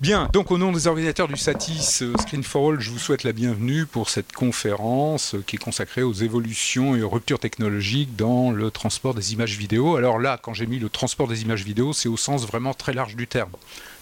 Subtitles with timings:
[0.00, 3.22] Bien, donc au nom des organisateurs du SATIS euh, Screen for All, je vous souhaite
[3.22, 8.16] la bienvenue pour cette conférence euh, qui est consacrée aux évolutions et aux ruptures technologiques
[8.16, 9.94] dans le transport des images vidéo.
[9.94, 12.92] Alors là, quand j'ai mis le transport des images vidéo, c'est au sens vraiment très
[12.92, 13.50] large du terme.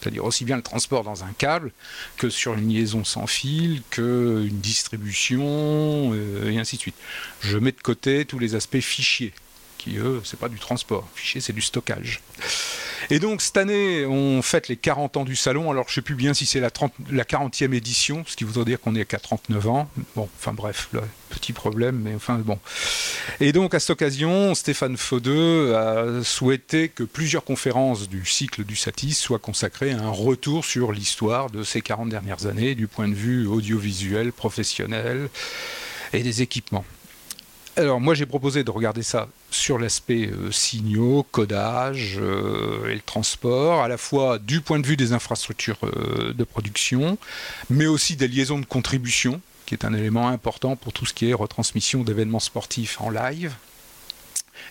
[0.00, 1.72] C'est-à-dire aussi bien le transport dans un câble
[2.16, 6.96] que sur une liaison sans fil, qu'une distribution, euh, et ainsi de suite.
[7.42, 9.34] Je mets de côté tous les aspects fichiers,
[9.82, 11.08] qui eux, c'est pas du transport.
[11.14, 12.20] Fichier, c'est du stockage.
[13.10, 15.70] Et donc cette année, on fête les 40 ans du salon.
[15.70, 18.64] Alors je sais plus bien si c'est la, 30, la 40e édition, ce qui voudrait
[18.64, 19.88] dire qu'on est qu'à 39 ans.
[20.14, 20.88] Bon, enfin bref,
[21.30, 22.58] petit problème, mais enfin bon.
[23.40, 28.76] Et donc à cette occasion, Stéphane Faudeux a souhaité que plusieurs conférences du cycle du
[28.76, 33.08] Satis soient consacrées à un retour sur l'histoire de ces 40 dernières années du point
[33.08, 35.28] de vue audiovisuel, professionnel
[36.12, 36.84] et des équipements.
[37.76, 43.00] Alors moi j'ai proposé de regarder ça sur l'aspect euh, signaux, codage euh, et le
[43.00, 47.16] transport, à la fois du point de vue des infrastructures euh, de production,
[47.70, 51.30] mais aussi des liaisons de contribution, qui est un élément important pour tout ce qui
[51.30, 53.54] est retransmission d'événements sportifs en live,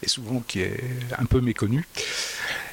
[0.03, 0.79] et souvent qui est
[1.17, 1.87] un peu méconnu.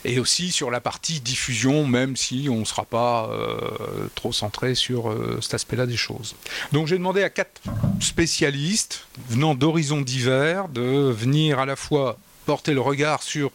[0.08, 4.74] Et aussi sur la partie diffusion, même si on ne sera pas euh, trop centré
[4.74, 6.34] sur euh, cet aspect-là des choses.
[6.72, 7.60] Donc j'ai demandé à quatre
[8.00, 13.50] spécialistes venant d'horizons divers de venir à la fois porter le regard sur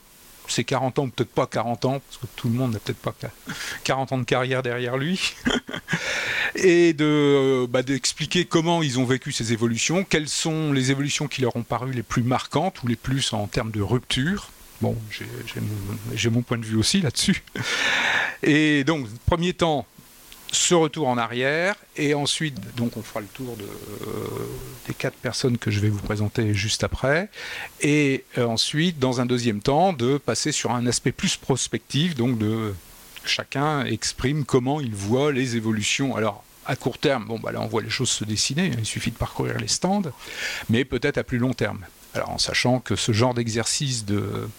[0.47, 3.15] ces 40 ans, peut-être pas 40 ans, parce que tout le monde n'a peut-être pas
[3.83, 5.33] 40 ans de carrière derrière lui,
[6.55, 11.41] et de bah, d'expliquer comment ils ont vécu ces évolutions, quelles sont les évolutions qui
[11.41, 14.49] leur ont paru les plus marquantes ou les plus en termes de rupture.
[14.83, 14.97] Bon,
[16.13, 17.41] j'ai mon, point de vue aussi là-dessus.
[18.43, 19.85] Et donc, premier temps,
[20.51, 24.05] ce retour en arrière, et ensuite, donc on fera le tour euh,
[24.85, 27.29] des quatre personnes que je vais vous présenter juste après,
[27.79, 32.37] et euh, ensuite, dans un deuxième temps, de passer sur un aspect plus prospectif, donc
[32.37, 32.73] de
[33.23, 36.17] chacun exprime comment il voit les évolutions.
[36.17, 39.11] Alors, à court terme, bon, bah là on voit les choses se dessiner, il suffit
[39.11, 40.11] de parcourir les stands,
[40.69, 41.85] mais peut-être à plus long terme.
[42.13, 44.49] Alors en sachant que ce genre d'exercice de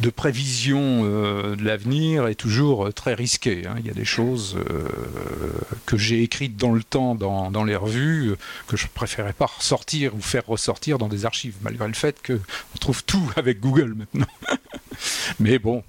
[0.00, 3.66] de prévision euh, de l'avenir est toujours euh, très risqué.
[3.66, 3.76] Hein.
[3.78, 4.88] Il y a des choses euh,
[5.86, 8.34] que j'ai écrites dans le temps dans, les revues
[8.66, 12.78] que je préférais pas ressortir ou faire ressortir dans des archives, malgré le fait qu'on
[12.78, 14.26] trouve tout avec Google maintenant.
[15.40, 15.82] Mais bon,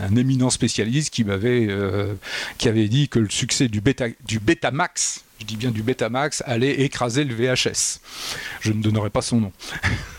[0.00, 1.68] un éminent spécialiste qui m'avait
[2.64, 6.82] avait dit que le succès du bêta du Betamax, je dis bien du Betamax, allait
[6.82, 8.00] écraser le VHS.
[8.60, 9.52] Je ne donnerai pas son nom.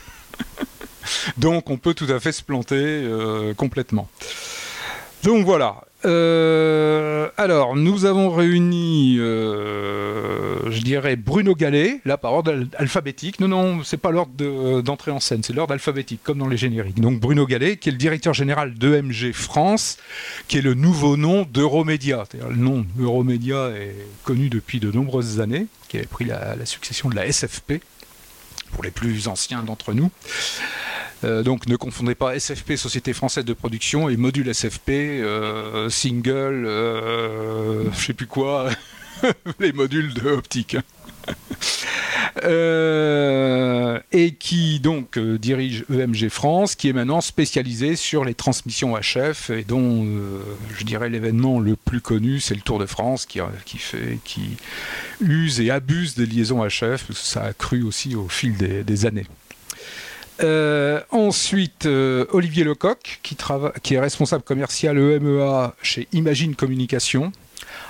[1.38, 4.10] Donc on peut tout à fait se planter euh, complètement.
[5.24, 5.82] Donc voilà.
[6.06, 13.42] Euh, alors, nous avons réuni, euh, je dirais, Bruno Gallet, là par ordre alphabétique.
[13.42, 17.02] Non, non, c'est pas l'ordre d'entrée en scène, c'est l'ordre alphabétique, comme dans les génériques.
[17.02, 19.98] Donc Bruno Gallet, qui est le directeur général d'EMG France,
[20.48, 22.24] qui est le nouveau nom d'Euromédia.
[22.50, 27.16] Le nom Euromédia est connu depuis de nombreuses années, qui avait pris la succession de
[27.16, 27.82] la SFP,
[28.70, 30.12] pour les plus anciens d'entre nous.
[31.24, 36.66] Euh, donc ne confondez pas SFP, Société Française de Production, et module SFP, euh, single,
[36.66, 38.70] euh, je sais plus quoi,
[39.60, 40.78] les modules de optique.
[44.12, 49.64] et qui donc dirige EMG France, qui est maintenant spécialisé sur les transmissions HF et
[49.64, 50.06] dont
[50.78, 53.40] je dirais l'événement le plus connu, c'est le Tour de France qui,
[53.78, 54.58] fait, qui
[55.22, 57.12] use et abuse des liaisons HF.
[57.14, 59.26] Ça a cru aussi au fil des années.
[60.42, 63.36] Euh, ensuite, euh, Olivier Lecoq, qui,
[63.84, 67.32] qui, est responsable commercial EMEA chez Imagine Communication.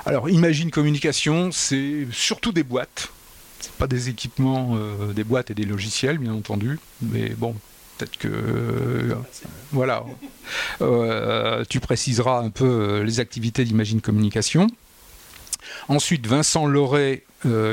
[0.05, 3.11] Alors, Imagine Communication, c'est surtout des boîtes.
[3.59, 6.79] C'est pas des équipements, euh, des boîtes et des logiciels, bien entendu.
[7.01, 7.55] Mais bon,
[7.97, 9.15] peut-être que.
[9.71, 10.05] voilà.
[11.69, 14.67] tu préciseras un peu les activités d'Imagine Communication.
[15.87, 17.23] Ensuite, Vincent Loret,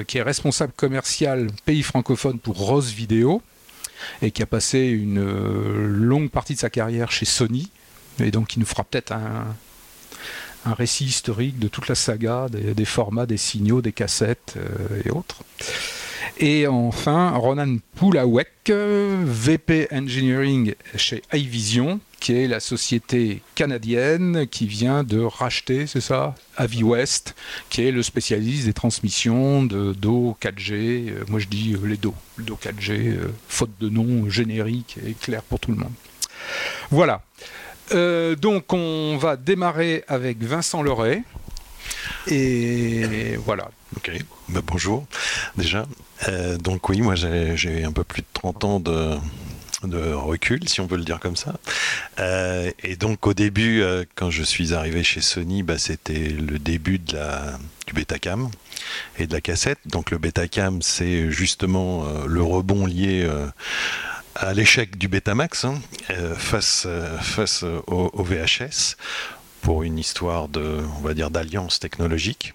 [0.07, 3.43] qui est responsable commercial pays francophone pour Rose Vidéo
[4.23, 7.71] et qui a passé une euh, longue partie de sa carrière chez Sony,
[8.21, 9.47] et donc qui nous fera peut-être un,
[10.73, 15.43] récit historique de toute la saga, des, formats, des signaux, des cassettes euh, et autres.
[16.39, 25.05] Et enfin, Ronan Poulawek, VP Engineering chez iVision, qui est la société canadienne qui vient
[25.05, 27.35] de racheter, c'est ça, AviWest,
[27.71, 31.11] qui est le spécialiste des transmissions de DO 4G.
[31.11, 35.13] Euh, moi je dis euh, les DO, DO 4G, euh, faute de nom générique et
[35.13, 35.93] clair pour tout le monde.
[36.91, 37.23] Voilà.
[37.91, 41.23] Donc on va démarrer avec Vincent Loret.
[42.29, 43.71] Et voilà.
[43.97, 44.11] Ok,
[44.49, 45.07] bah, bonjour
[45.57, 45.87] déjà.
[46.61, 49.19] donc oui, moi j'ai un peu plus de 30 ans de,
[50.15, 51.55] recul, si on peut le dire comme ça.
[52.19, 56.59] Euh, et donc au début, euh, quand je suis arrivé chez Sony, bah, c'était le
[56.59, 58.51] début de la, du Betacam
[59.19, 59.79] et de la cassette.
[59.87, 63.29] Donc le Betacam, c'est justement euh, le rebond lié
[64.39, 65.81] à l'échec du Betamax hein,
[66.37, 66.87] face,
[67.21, 68.97] face au, au, VHS
[69.63, 72.55] pour une histoire de, on va dire, d'alliance technologique.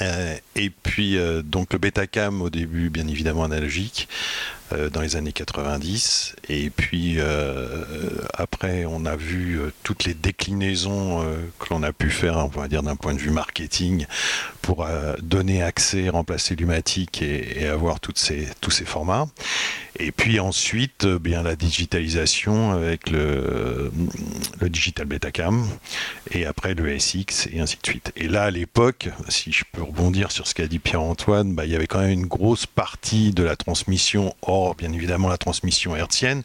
[0.00, 4.57] et puis donc le Betacam au début bien évidemment analogique, euh,
[4.92, 6.36] dans les années 90.
[6.48, 7.84] Et puis euh,
[8.34, 11.24] après, on a vu euh, toutes les déclinaisons
[11.58, 14.06] que l'on a pu faire, on va dire d'un point de vue marketing,
[14.62, 14.86] pour
[15.22, 19.26] donner accès, remplacer l'Umatic et, et, avoir toutes ces, tous ces formats.
[19.98, 23.90] Et puis ensuite, bien la digitalisation avec le,
[24.60, 25.66] le digital Betacam
[26.30, 28.12] et après le SX et ainsi de suite.
[28.16, 31.72] Et là, à l'époque, si je peux rebondir sur ce qu'a dit Pierre-Antoine, bah, il
[31.72, 35.96] y avait quand même une grosse partie de la transmission hors bien évidemment la transmission
[35.96, 36.42] hertzienne,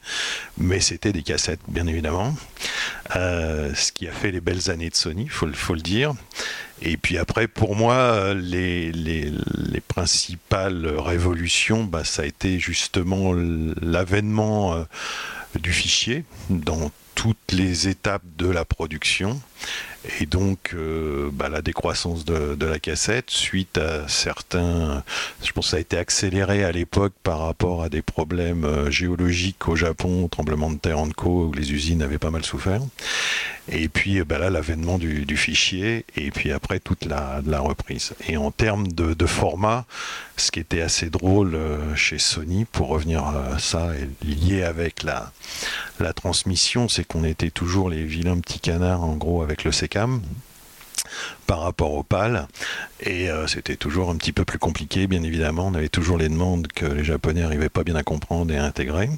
[0.57, 2.35] mais c'était des cassettes, bien évidemment.
[3.15, 6.13] Euh, ce qui a fait les belles années de Sony, il faut, le dire.
[6.81, 9.31] Et puis après, pour moi, les, les,
[9.87, 13.33] principales révolutions, bah, ça a été justement
[13.81, 14.83] l'avènement euh,
[15.59, 19.39] du fichier dans toutes les étapes de la production
[20.19, 25.03] et donc euh, bah, la décroissance de, la cassette suite à certains,
[25.43, 28.91] je pense que ça a été accéléré à l'époque par rapport à des problèmes euh,
[28.91, 32.81] géologiques au Japon, tremblement de terre en co, où les usines avaient pas mal souffert.
[33.71, 38.13] Et puis bah, là l'avènement du, fichier et puis après toute la, reprise.
[38.27, 39.85] Et en termes de, format,
[40.35, 43.91] ce qui était assez drôle euh, chez Sony, pour revenir à ça,
[44.21, 45.31] lié avec la,
[45.99, 49.71] la transmission, c'est qu'on était toujours les vilains petits canards en gros avec le
[51.47, 52.47] Par rapport au PAL.
[53.01, 55.67] Et euh, c'était toujours un petit peu plus compliqué, bien évidemment.
[55.67, 58.63] On avait toujours les demandes que les Japonais n'arrivaient pas bien à comprendre et à
[58.63, 59.09] intégrer.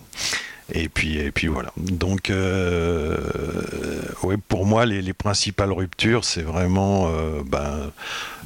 [0.73, 1.71] Et puis, et puis voilà.
[1.77, 3.19] Donc, euh,
[4.47, 7.91] pour moi, les, principales ruptures, c'est vraiment euh, ben,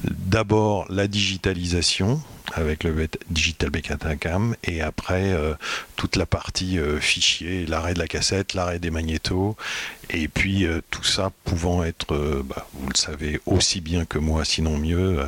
[0.04, 2.22] d'abord la digitalisation
[2.54, 5.54] avec le digital Becatacam et après euh,
[5.96, 9.56] toute la partie euh, fichier, l'arrêt de la cassette, l'arrêt des magnétos
[10.10, 14.46] et puis euh, tout ça pouvant être, bah, vous le savez aussi bien que moi,
[14.46, 15.19] sinon mieux,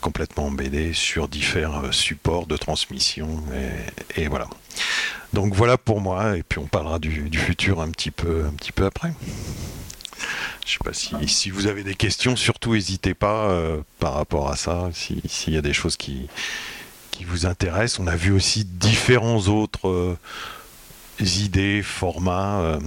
[0.00, 3.42] complètement embêté sur différents supports de transmission
[4.16, 4.48] et, voilà.
[5.32, 8.52] Donc voilà pour moi et puis on parlera du, du futur un petit peu, un
[8.52, 9.12] petit peu après.
[10.64, 14.50] Je sais pas si, si, vous avez des questions, surtout n'hésitez pas euh, par rapport
[14.50, 16.28] à ça, s'il y a des choses qui,
[17.12, 18.00] qui vous intéressent.
[18.00, 20.18] On a vu aussi différents autres euh,
[21.20, 22.60] idées, formats.
[22.60, 22.80] Euh,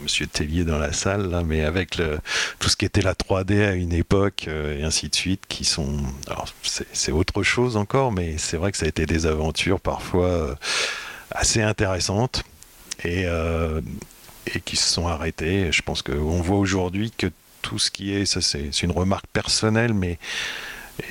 [0.00, 1.98] Monsieur Tellier dans la salle, là, mais avec
[2.58, 5.96] tout ce qui était la 3D à une époque et ainsi de suite, qui sont.
[6.28, 10.56] Alors, c'est autre chose encore, mais c'est vrai que ça a été des aventures parfois
[11.30, 12.44] assez intéressantes.
[13.02, 13.26] Et,
[14.52, 15.72] et qui se sont arrêtés.
[15.72, 17.28] Je pense qu'on voit aujourd'hui que
[17.62, 20.18] tout ce qui est, ça c'est une remarque personnelle, mais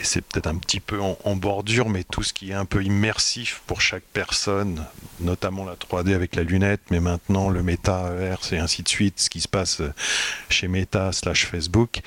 [0.02, 3.62] c'est peut-être un petit peu en, bordure, mais tout ce qui est un peu immersif
[3.68, 4.86] pour chaque personne,
[5.20, 9.30] notamment la 3D avec la lunette, mais maintenant le métaverse et ainsi de suite, ce
[9.30, 9.82] qui se passe
[10.50, 12.02] chez Meta slash Facebook,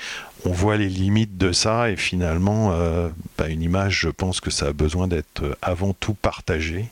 [0.45, 4.51] on voit les limites de ça et finalement, euh, bah, une image, je pense que
[4.51, 6.89] ça a besoin d'être avant tout partagé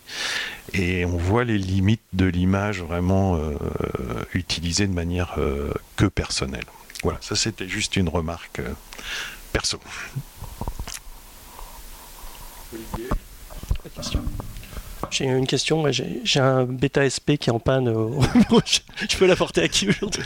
[0.74, 3.56] et on voit les limites de l'image vraiment euh,
[4.34, 6.66] utilisée de manière euh, que personnelle.
[7.04, 8.74] Voilà, ça c'était juste une remarque euh,
[9.54, 9.80] perso.
[12.74, 13.10] Olivier?
[15.12, 15.84] J'ai une question.
[15.92, 17.94] J'ai un bêta SP qui est en panne.
[19.10, 20.24] je peux l'apporter à qui aujourd'hui?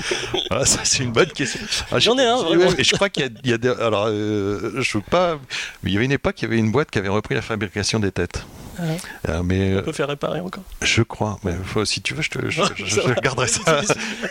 [0.50, 1.60] Ah, Ça, c'est une bonne question.
[1.92, 2.38] Ah, J'en ai un.
[2.78, 3.70] Et je crois qu'il y, a, des.
[3.70, 5.38] Alors, je veux pas.
[5.84, 7.42] Mais il y avait une époque, il y avait une boîte qui avait repris la
[7.42, 8.46] fabrication des têtes.
[8.80, 8.84] Ah.
[9.30, 10.64] Euh, mais, on peut faire réparer encore?
[10.82, 11.54] Je crois, mais
[11.86, 13.82] si tu veux, je, te, je, garderai ça.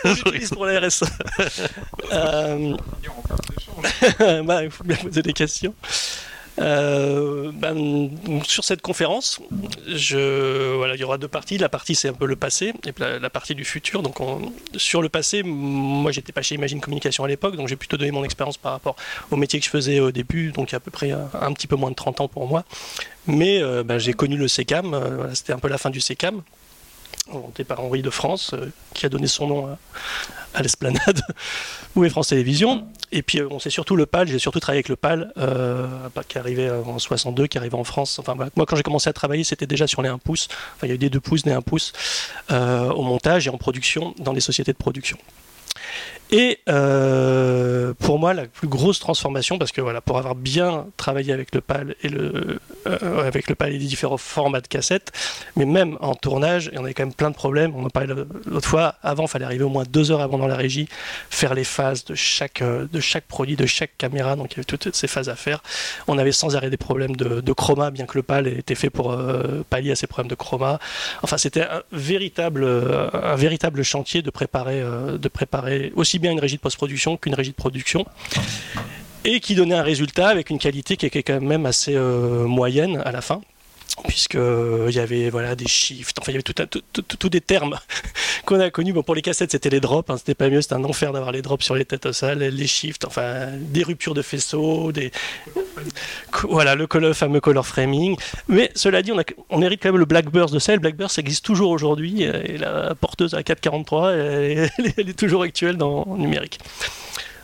[0.03, 1.05] J'utilise pour la RSA.
[2.11, 2.75] euh...
[4.43, 5.73] bah, il faut bien poser des questions.
[6.59, 8.09] Euh, ben,
[8.43, 9.39] sur cette conférence,
[9.87, 11.57] il y aura deux parties.
[11.57, 14.03] La partie, c'est un peu le passé, et la, partie du futur.
[14.03, 14.17] Donc,
[14.75, 18.11] sur le passé, moi, j'étais pas chez Imagine Communication à l'époque, donc j'ai plutôt donné
[18.11, 18.95] mon expérience par rapport
[19.31, 21.53] au métier que je faisais au début, donc il y a à peu près un,
[21.53, 22.65] petit peu moins de 30 ans pour moi.
[23.27, 26.41] Mais euh, ben, j'ai connu le SECAM, euh, c'était un peu la fin du SECAM
[27.31, 28.55] inventé par Henri de France,
[28.93, 29.77] qui a donné son nom
[30.53, 31.21] à, l'esplanade,
[31.95, 32.87] où est France Télévisions.
[33.11, 35.87] Et puis, euh, on sait surtout le PAL, j'ai surtout travaillé avec le PAL, euh,
[36.27, 38.19] qui arrivait en 62, qui arrivait en France.
[38.19, 40.47] Enfin, moi, quand j'ai commencé à travailler, c'était déjà sur les 1 pouce.
[40.75, 41.93] Enfin, il y a eu des 2 pouces, des 1 pouce,
[42.49, 45.17] au montage et en production, dans les sociétés de production.
[46.31, 51.33] Et euh, pour moi la plus grosse transformation parce que voilà, pour avoir bien travaillé
[51.33, 55.11] avec le PAL et le euh, avec le PAL et les différents formats de cassettes,
[55.55, 57.73] mais même en tournage, on avait quand même plein de problèmes.
[57.75, 58.13] On en parlait
[58.45, 58.95] l'autre fois.
[59.01, 60.87] Avant, il fallait arriver au moins deux heures avant dans la régie,
[61.31, 64.35] faire les phases de chaque de chaque produit, de chaque caméra.
[64.35, 65.63] Donc il y avait toutes ces phases à faire.
[66.07, 68.91] On avait sans arrêt des problèmes de, de chroma, bien que le PAL était fait
[68.91, 69.17] pour
[69.69, 70.79] pallier à ces problèmes de chroma.
[71.23, 72.67] Enfin, c'était un véritable
[73.13, 77.51] un véritable chantier de préparer de préparer aussi bien une régie de post-production qu'une régie
[77.51, 78.05] de production
[79.25, 83.01] et qui donnait un résultat avec une qualité qui était quand même assez euh, moyenne
[83.05, 83.41] à la fin
[84.07, 87.77] puisque euh, il y avait voilà des shifts, enfin il y avait tout, des termes
[88.45, 88.93] qu'on a connus.
[88.93, 91.31] Bon, pour les cassettes, c'était les drops, hein, c'était pas mieux, c'était un enfer d'avoir
[91.31, 95.11] les drops sur les têtes au les shifts, enfin des ruptures de faisceaux, des
[96.43, 98.15] voilà le, fameux color framing.
[98.47, 100.73] Mais cela dit, on, a, on hérite quand même le Blackburst de ça.
[100.73, 105.77] Le Blackburst existe toujours aujourd'hui et la porteuse à 443, elle, elle, est toujours actuelle
[105.77, 106.59] dans numérique.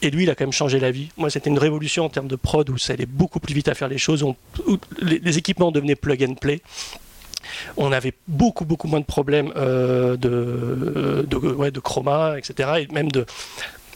[0.00, 1.10] Et lui, il a quand même changé la vie.
[1.18, 3.74] Moi, c'était une révolution en termes de prod où ça allait beaucoup plus vite à
[3.74, 4.34] faire les choses, où
[5.02, 6.62] les équipements devenaient plug and play
[7.76, 12.86] on avait beaucoup beaucoup moins de problèmes euh, de, de, de chroma, etc.
[12.88, 13.26] Et même de,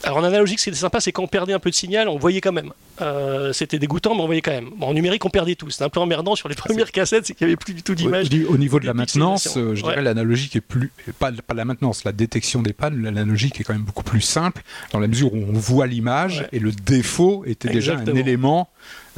[0.04, 2.08] alors en analogique, ce qui était sympa, c'est quand on perdait un peu de signal,
[2.08, 2.72] on voyait quand même.
[3.00, 4.70] Euh, c'était dégoûtant, mais on voyait quand même.
[4.80, 5.70] en numérique, on perdait tout.
[5.70, 7.94] C'était un peu emmerdant sur les premières cassettes, c'est qu'il n'y avait plus du tout
[7.94, 8.26] d'image.
[8.48, 10.92] Au niveau de la maintenance, euh, je dirais l'analogique est plus.
[11.18, 14.62] Pas, pas, la maintenance, la détection des pannes, l'analogique est quand même beaucoup plus simple,
[14.92, 18.68] dans la mesure où on voit l'image et le défaut était déjà un élément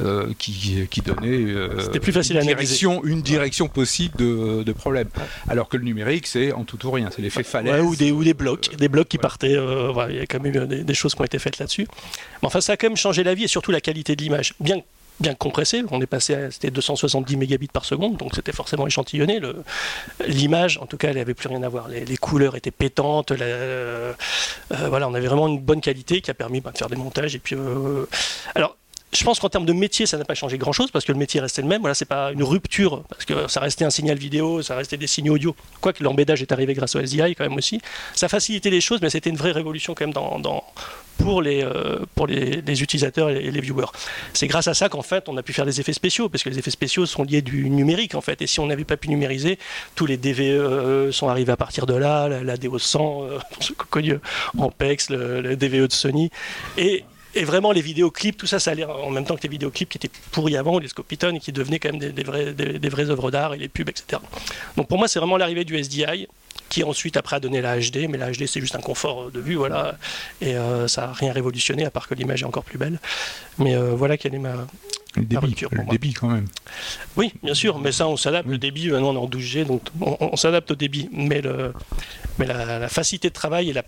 [0.01, 4.73] euh, qui, qui, donnait euh, plus facile une, à direction, une direction possible de, de,
[4.73, 5.07] problème.
[5.47, 7.81] Alors que le numérique, c'est en tout ou rien, c'est l'effet falaise.
[7.81, 9.55] ou, des, ou des blocs, des blocs qui partaient.
[9.55, 11.87] Euh, il y a quand même eu des, choses qui ont été faites là-dessus.
[12.41, 14.53] Mais enfin, ça a quand même changé la vie et surtout la qualité de l'image.
[14.59, 14.81] Bien
[15.21, 15.81] bien compressé.
[15.91, 19.39] On est passé à c'était 270 mégabits par seconde, donc c'était forcément échantillonné.
[20.27, 21.87] L'image, en tout cas, elle n'avait plus rien à voir.
[21.87, 23.31] Les, couleurs étaient pétantes.
[23.31, 27.33] voilà, on avait vraiment une bonne qualité qui a permis bah, de faire des montages.
[27.33, 27.55] Et puis,
[28.55, 28.75] alors,
[29.15, 31.39] je pense qu'en termes de métier, ça n'a pas changé grand-chose parce que le métier
[31.39, 31.81] restait le même.
[31.81, 35.07] Voilà, c'est pas une rupture parce que ça restait un signal vidéo, ça restait des
[35.07, 35.55] signaux audio.
[35.81, 37.81] Quoique l'embêtage est arrivé grâce au SDI quand même aussi.
[38.13, 40.13] Ça facilitait les choses, mais c'était une vraie révolution quand même
[41.17, 42.05] pour les, euh,
[42.67, 43.87] utilisateurs et les viewers.
[44.33, 46.49] C'est grâce à ça qu'en fait on a pu faire des effets spéciaux, parce que
[46.49, 48.41] les effets spéciaux sont liés du numérique en fait.
[48.41, 49.57] Et si on n'avait pas pu numériser,
[49.95, 53.39] tous les DVE euh, sont arrivés à partir de là, la, DO100, euh,
[53.89, 54.19] connu
[54.57, 56.29] en PEX, le, le, DVE de Sony.
[56.77, 59.89] Et et vraiment, les vidéoclips, tout ça, ça allait en même temps que les vidéoclips
[59.89, 63.09] qui étaient pourris avant, les Scopiton, et qui devenaient quand même des, vrais, des, vraies
[63.09, 64.21] œuvres d'art et les pubs, etc.
[64.77, 66.27] Donc pour moi, c'est vraiment l'arrivée du SDI
[66.69, 69.39] qui ensuite après a donné la HD, mais la HD c'est juste un confort de
[69.39, 69.97] vue, voilà,
[70.41, 72.99] et euh, ça n'a rien révolutionné à part que l'image est encore plus belle.
[73.59, 74.65] Mais euh, voilà quelle est ma,
[75.15, 76.47] le débit, le débit quand même.
[77.17, 78.47] Oui, bien sûr, mais ça on s'adapte.
[78.47, 81.09] Le débit, maintenant on est en 12G, donc on, s'adapte au débit.
[81.11, 81.73] Mais, le,
[82.39, 83.83] mais la, la, facilité de travail et la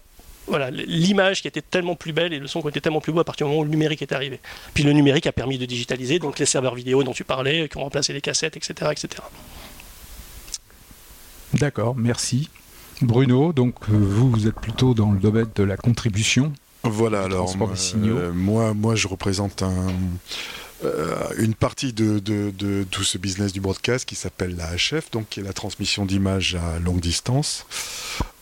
[0.47, 3.19] voilà, l'image qui était tellement plus belle et le son qui était tellement plus beau
[3.19, 4.39] à partir du moment où le numérique est arrivé.
[4.73, 7.77] Puis le numérique a permis de digitaliser, donc les serveurs vidéo dont tu parlais, qui
[7.77, 8.91] ont remplacé les cassettes, etc.
[8.91, 9.23] etc.
[11.53, 12.49] D'accord, merci.
[13.01, 16.53] Bruno, donc euh, vous, vous êtes plutôt dans le domaine de la contribution.
[16.83, 19.87] Voilà, alors moi, euh, moi, moi, je représente un,
[20.83, 25.29] euh, une partie de, de, tout ce business du broadcast qui s'appelle la HF, donc
[25.29, 27.65] qui est la transmission d'images à longue distance.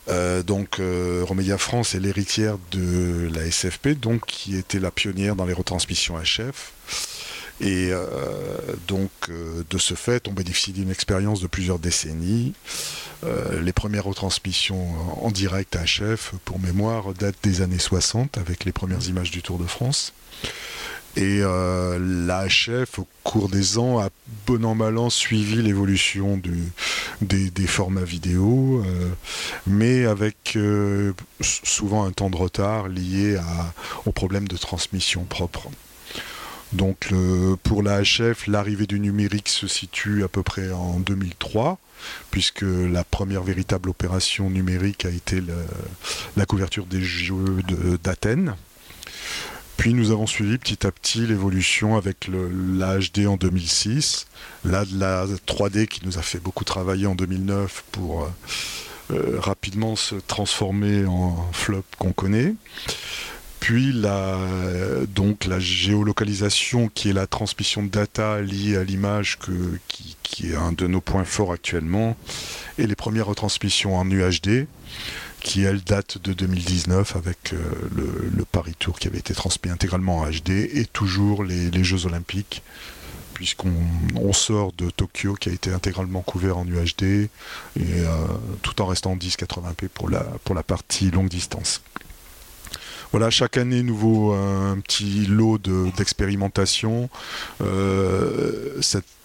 [0.08, 1.24] Euh, donc euh,
[1.58, 6.72] France est l'héritière de la SFP, donc qui était la pionnière dans les retransmissions HF.
[7.60, 8.04] Et euh,
[8.86, 12.52] donc de ce fait, on bénéficie d'une expérience de plusieurs décennies.
[13.62, 19.08] les premières retransmissions en direct HF, pour mémoire, datent des années 60 avec les premières
[19.08, 20.12] images du Tour de France.
[21.16, 24.10] Et euh, la HF, au cours des ans, a
[24.46, 26.38] bon an mal an suivi l'évolution
[27.22, 29.08] des, formats vidéo, euh,
[29.66, 33.38] mais avec euh, souvent un temps de retard lié
[34.04, 35.70] aux problèmes de transmission propre.
[36.74, 37.08] Donc
[37.62, 41.78] pour la HF, l'arrivée du numérique se situe à peu près en 2003,
[42.30, 45.42] puisque la première véritable opération numérique a été
[46.36, 47.62] la couverture des Jeux
[48.02, 48.54] d'Athènes.
[49.76, 54.26] Puis nous avons suivi petit à petit l'évolution avec le, la HD en 2006,
[54.64, 58.28] là de la 3D qui nous a fait beaucoup travailler en 2009 pour euh,
[59.12, 62.54] euh, rapidement se transformer en flop qu'on connaît.
[63.60, 64.38] Puis la,
[65.08, 69.38] donc la géolocalisation qui est la transmission de data liée à l'image
[69.88, 72.16] qui, qui est un de nos points forts actuellement.
[72.78, 74.66] Et les premières retransmissions en UHD
[75.46, 80.28] qui elle date de 2019 avec le, Paris Tour qui avait été transmis intégralement en
[80.28, 82.62] HD et toujours les, Jeux Olympiques
[83.32, 87.28] puisqu'on sort de Tokyo qui a été intégralement couvert en UHD et
[88.62, 91.80] tout en restant en 1080p pour la, pour la partie longue distance.
[93.12, 95.58] Voilà, chaque année, nouveau un petit lot
[95.96, 97.08] d'expérimentation.
[97.60, 98.80] Euh,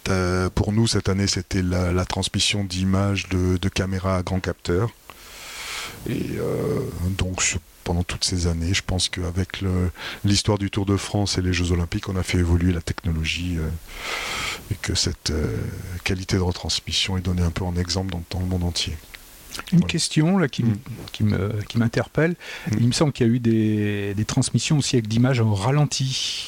[0.10, 4.92] euh, pour nous, cette année, c'était la, transmission d'images de, caméras à grand capteur.
[6.10, 6.79] Et euh,
[7.17, 9.63] donc, pendant toutes ces années, je pense qu'avec
[10.24, 13.58] l'histoire du Tour de France et les Jeux Olympiques, on a fait évoluer la technologie
[14.70, 15.34] et que cette
[16.03, 18.96] qualité de retransmission est donnée un peu en exemple dans le monde entier.
[19.72, 20.77] Une question là, qui, mm.
[21.67, 22.36] qui, m'interpelle.
[22.72, 22.75] Mm.
[22.79, 26.48] Il me semble qu'il y a eu des, des transmissions aussi avec d'images en ralenti.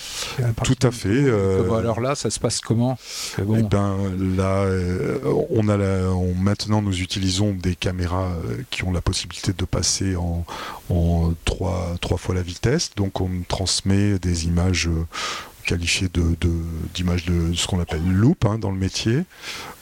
[0.63, 1.10] Tout à fait.
[1.10, 2.98] Euh, alors là, ça se passe comment
[3.39, 3.98] eh ben,
[4.38, 5.19] là, euh,
[5.50, 5.77] on a
[6.36, 10.45] maintenant, nous utilisons des caméras euh, qui ont la possibilité de passer en,
[10.89, 12.91] en trois, trois fois la vitesse.
[12.95, 14.89] Donc, on transmet des images
[15.65, 16.36] qualifiées de,
[16.93, 19.24] d'images de, ce qu'on appelle loop hein, dans le métier,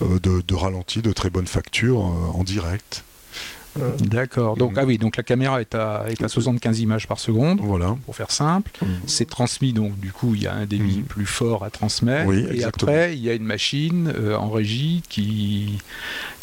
[0.02, 3.04] de, de, ralenti, de très bonne facture en direct.
[3.80, 4.58] Euh, D'accord.
[4.58, 7.96] Donc, ah oui, donc la caméra est à, est à 75 images par seconde, voilà.
[8.06, 8.72] pour faire simple.
[8.82, 8.90] Mhm.
[9.08, 11.04] C'est transmis, donc du coup, il y a un débit mhm.
[11.04, 12.28] plus fort à transmettre.
[12.28, 15.78] Oui, et après, il y a une machine euh, en régie qui,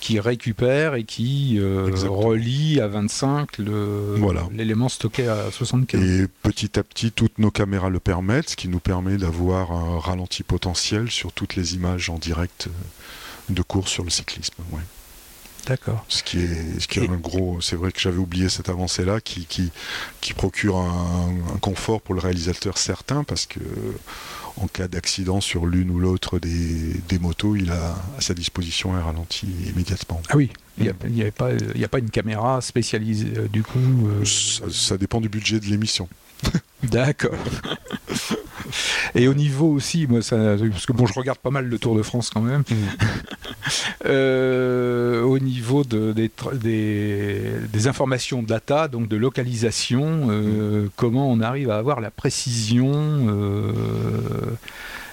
[0.00, 3.58] qui récupère et qui euh, relie à 25
[4.52, 6.00] l'élément stocké à 75.
[6.02, 9.98] Et petit à petit, toutes nos caméras le permettent, ce qui nous permet d'avoir un
[9.98, 12.68] ralenti potentiel sur toutes les images en direct
[13.50, 14.54] de course sur le cyclisme.
[14.72, 14.80] Ouais.
[15.68, 16.04] D'accord.
[16.08, 17.60] Ce qui est, ce qui est un gros.
[17.60, 19.70] C'est vrai que j'avais oublié cette avancée-là qui, qui,
[20.22, 23.60] qui procure un, confort pour le réalisateur certain parce que
[24.56, 28.94] en cas d'accident sur l'une ou l'autre des, des, motos, il a à sa disposition
[28.94, 30.20] un ralenti immédiatement.
[30.30, 34.08] Ah oui, il n'y a, a, pas, a pas une caméra spécialisée euh, du coup
[34.08, 36.08] euh, ça, dépend du budget de l'émission.
[36.82, 37.36] D'accord.
[39.14, 40.36] Et au niveau aussi, moi, ça,
[40.70, 42.62] parce que bon, je regarde pas mal le Tour de France quand même.
[42.70, 42.74] Mm.
[44.06, 46.30] Euh, au niveau de, des,
[47.70, 50.90] des, informations data, donc de localisation, euh, mm.
[50.96, 53.72] comment on arrive à avoir la précision euh,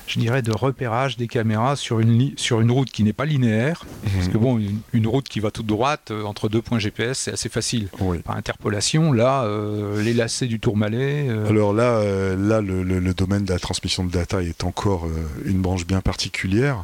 [0.07, 3.85] je dirais, de repérage des caméras sur une, sur une route qui n'est pas linéaire.
[4.03, 4.11] Mhm.
[4.13, 4.59] Parce que bon,
[4.93, 7.89] une, route qui va toute droite euh, entre deux points GPS, c'est assez facile.
[8.23, 11.27] Par interpolation, là, euh, les lacets du Tourmalet.
[11.29, 12.01] Euh, Alors là,
[12.35, 15.07] là le, domaine de la transmission de data est encore
[15.45, 16.83] une branche bien particulière.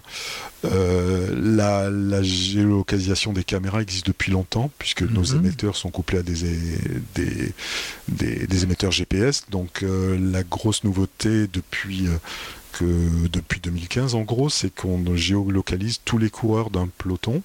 [0.63, 1.89] La,
[2.21, 5.39] géolocalisation des caméras existe depuis longtemps, puisque nos mhm.
[5.39, 6.35] émetteurs sont couplés à des,
[7.15, 9.45] des, des émetteurs GPS.
[9.49, 12.07] Donc la grosse nouveauté depuis
[12.71, 17.41] que depuis 2015 en gros, c'est qu'on géolocalise tous les coureurs d'un peloton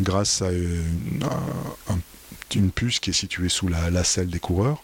[0.00, 4.82] grâce à une, puce qui est située sous la, selle des coureurs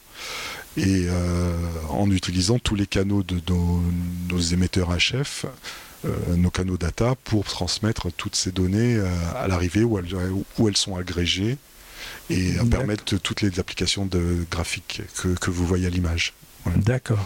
[0.77, 1.55] et euh,
[1.89, 5.47] en utilisant tous les canaux de nos, émetteurs HF,
[6.05, 10.15] euh, nos canaux data pour transmettre toutes ces données euh, à l'arrivée où elles,
[10.59, 11.57] où elles sont agrégées
[12.29, 15.03] et permettre toutes les applications de graphiques
[15.41, 16.35] que, vous voyez à l'image.
[16.77, 17.25] D'accord.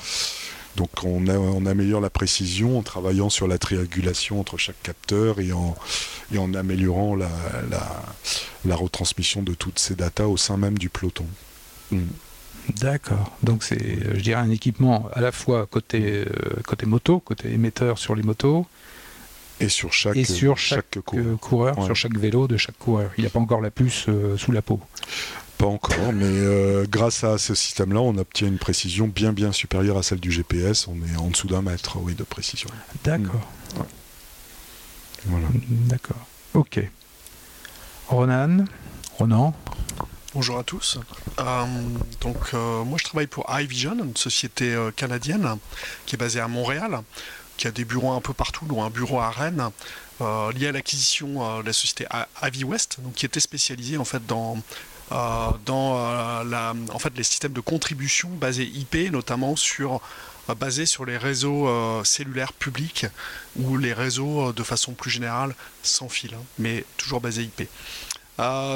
[0.80, 6.54] Donc on, améliore la précision en travaillant sur la triangulation entre chaque capteur et en,
[6.54, 11.26] améliorant la, retransmission de toutes ces datas au sein même du peloton.
[11.90, 12.06] Hmm.
[12.80, 13.36] D'accord.
[13.42, 17.52] Donc c'est, euh, je dirais, un équipement à la fois côté, euh, côté moto, côté
[17.52, 18.66] émetteur sur les motos.
[19.60, 20.98] Et sur chaque, et sur chaque,
[21.40, 23.10] coureur, sur chaque vélo de chaque coureur.
[23.18, 24.80] Il n'y a pas encore la puce euh, sous la peau.
[25.60, 29.98] Pas encore, mais euh, grâce à ce système-là, on obtient une précision bien bien supérieure
[29.98, 30.88] à celle du GPS.
[30.88, 32.70] On est en dessous d'un mètre, oui, de précision.
[33.04, 33.46] D'accord.
[33.76, 33.80] Mm.
[35.26, 35.46] Voilà.
[35.68, 36.26] D'accord.
[36.54, 36.80] Ok.
[38.08, 38.64] Ronan,
[39.18, 39.54] Ronan?
[40.32, 40.98] Bonjour à tous.
[41.38, 41.64] Euh,
[42.22, 45.58] donc euh, moi je travaille pour iVision, une société canadienne
[46.06, 47.02] qui est basée à Montréal,
[47.58, 49.68] qui a des bureaux un peu partout, dont un bureau à Rennes,
[50.54, 52.06] lié à l'acquisition de la société
[52.40, 54.56] AviWest, donc qui était spécialisée en fait dans
[55.10, 60.00] dans euh, la, en fait, les systèmes de contribution basés IP, notamment sur
[60.48, 61.68] euh, basés sur les réseaux
[62.04, 63.06] cellulaires publics
[63.56, 67.68] ou les réseaux de façon plus générale sans fil, hein, mais toujours basés IP.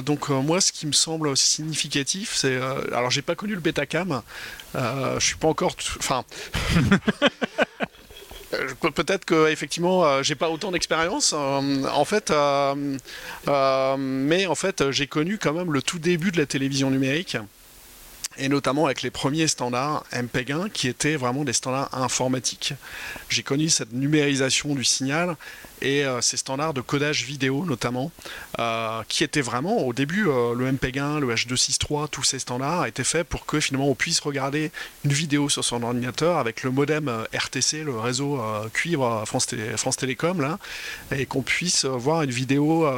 [0.04, 2.56] donc moi, ce qui me semble significatif, c'est
[2.92, 4.22] alors j'ai pas connu le Betacam,
[4.74, 6.24] je suis pas encore, enfin.
[8.54, 12.32] Euh, peut-être que effectivement euh, j'ai pas autant d'expérience euh, en fait
[13.98, 17.36] mais en fait j'ai connu quand même le tout début de la télévision numérique
[18.38, 22.74] et notamment avec les premiers standards MPEG-1 qui étaient vraiment des standards informatiques.
[23.28, 25.36] J'ai connu cette numérisation du signal
[25.82, 28.10] et euh, ces standards de codage vidéo notamment,
[28.58, 33.04] euh, qui étaient vraiment au début euh, le MPEG-1, le H263, tous ces standards étaient
[33.04, 34.70] faits pour que finalement on puisse regarder
[35.04, 38.40] une vidéo sur son ordinateur avec le modem RTC, le réseau
[38.72, 39.46] cuivre France,
[39.96, 40.58] Télécom là,
[41.14, 42.88] et qu'on puisse voir une vidéo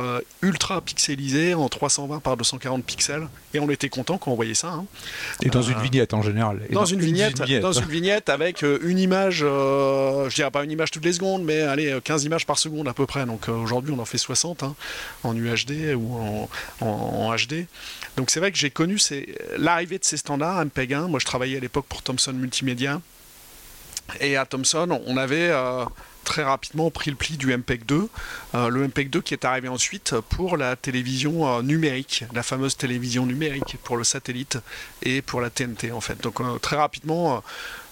[0.42, 4.68] ultra pixelisée en 320 par 240 pixels et on était content quand on voyait ça.
[4.68, 4.86] Hein.
[5.42, 6.60] Et dans une vignette en général.
[6.70, 11.04] dans, une, vignette, dans une vignette avec une image, je dirais pas une image toutes
[11.04, 13.26] les secondes, mais allez 15 images par seconde à peu près.
[13.26, 14.74] Donc euh, aujourd'hui, on en fait 60 hein,
[15.22, 16.48] en UHD ou
[16.80, 17.66] en, HD.
[18.16, 18.98] Donc c'est vrai que j'ai connu
[19.58, 21.08] l'arrivée de ces standards MPEG-1.
[21.08, 23.00] Moi, je travaillais à l'époque pour Thomson Multimédia.
[24.20, 25.84] Et à Thomson, on avait euh,
[26.26, 28.08] très rapidement pris le pli du MPEG-2.
[28.54, 33.78] Euh, le MPEG-2 qui est arrivé ensuite pour la télévision numérique, la fameuse télévision numérique
[33.82, 34.58] pour le satellite
[35.02, 36.22] et pour la TNT en fait.
[36.22, 37.42] Donc très rapidement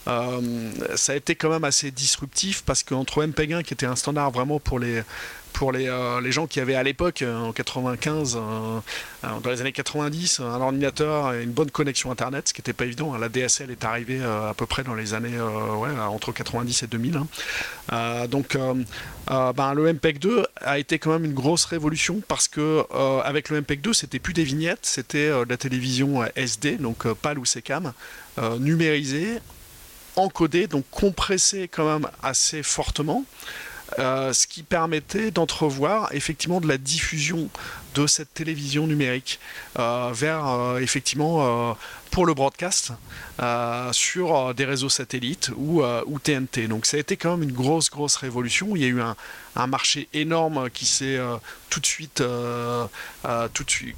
[0.07, 4.31] euh, ça a été quand même assez disruptif parce qu'entre MPEG-1 qui était un standard
[4.31, 5.03] vraiment pour les
[5.53, 8.83] pour les, euh, les, gens qui avaient à l'époque, euh, en 95, dans
[9.49, 13.17] les années 90, un ordinateur et une bonne connexion Internet, ce qui n'était pas évident.
[13.17, 17.21] La DSL est arrivée à peu près dans les années ouais, entre 90 et 2000.
[17.93, 18.27] Hein.
[18.27, 18.59] donc
[19.29, 22.83] ben, le MPEG 2 a été quand même une grosse révolution parce que
[23.23, 27.39] avec le MPEG 2, c'était plus des vignettes, c'était de la télévision SD, donc PAL
[27.39, 27.93] ou SECAM,
[28.59, 29.39] numérisée
[30.17, 33.25] encodé, donc compressé quand même assez fortement.
[33.99, 37.49] Euh, ce qui permettait d'entrevoir effectivement de la diffusion
[37.95, 39.39] de cette télévision numérique
[39.79, 41.77] euh, vers euh, effectivement
[42.15, 42.93] pour le broadcast
[43.91, 45.83] sur des réseaux satellites ou,
[46.23, 46.69] TNT.
[46.69, 48.77] Donc ça a été quand même une grosse grosse révolution.
[48.77, 51.19] Il y a eu un, marché énorme qui s'est
[51.71, 52.23] tout de suite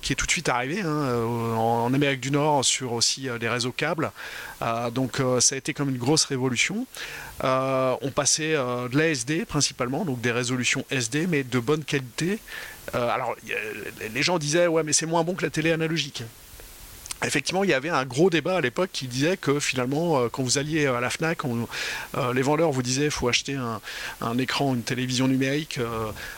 [0.01, 1.25] qui est tout de suite arrivé hein,
[1.57, 4.11] en, Amérique du Nord sur aussi des réseaux câbles.
[4.95, 6.87] donc ça a été comme une grosse révolution.
[7.43, 12.41] on passait de l'ASD principalement, donc des résolutions SD mais de bonne qualité
[12.95, 13.35] euh, alors,
[14.15, 16.23] les gens disaient, ouais, mais c'est moins bon que la télé analogique.
[17.25, 20.43] Effectivement, il y avait un gros débat à l'époque qui disait que finalement, euh, quand
[20.43, 23.57] vous alliez à la FNAC, euh, les vendeurs vous disaient qu'il faut acheter
[24.21, 25.81] un, écran, une télévision numérique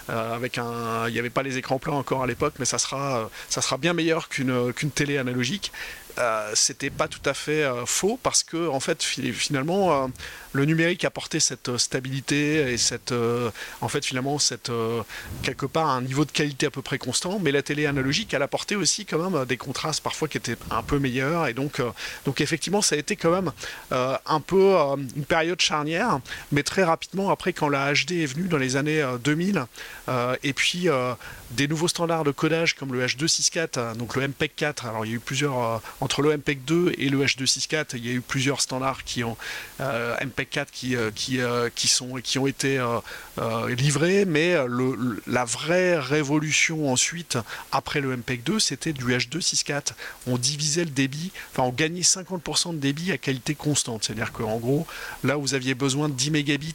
[0.09, 1.09] avec un.
[1.09, 3.29] Il n'y avait pas les écrans plats encore à l'époque, mais ça sera,
[3.79, 5.73] bien meilleur qu'une télé analogique.
[6.55, 10.11] C'était pas tout à fait faux parce que en fait, finalement,
[10.53, 13.51] le numérique apportait cette euh, stabilité et cette, euh,
[13.81, 15.03] en fait, finalement, cette, euh,
[15.43, 17.39] quelque part, un niveau de qualité à peu près constant.
[17.39, 20.83] Mais la télé analogique, elle apportait aussi quand même des contrastes parfois qui étaient un
[20.83, 21.47] peu meilleurs.
[21.49, 21.83] Et donc,
[22.25, 23.53] donc effectivement, ça a été quand même
[23.91, 24.75] un peu
[25.17, 26.21] une période charnière.
[26.53, 29.67] Mais très rapidement, après, quand la HD est venue dans les années 2000,
[30.43, 30.89] et puis
[31.51, 34.87] des nouveaux standards de codage comme le H264, donc le MPEG 4.
[34.87, 38.11] Alors, il y a eu plusieurs, entre le MPEG 2 et le H264, il y
[38.11, 39.37] a eu plusieurs standards qui ont
[39.81, 41.91] MPEG 4 qui, euh, qui, euh, qui,
[42.23, 44.57] qui ont été euh, livrés, mais
[45.27, 47.39] la vraie révolution ensuite,
[47.73, 49.93] après le MPEG 2, c'était du H264.
[50.27, 54.05] On divisait le débit, enfin on gagnait 50% de débit à qualité constante.
[54.05, 54.87] C'est-à-dire qu'en gros,
[55.25, 56.75] là vous aviez besoin de 10 mégabits,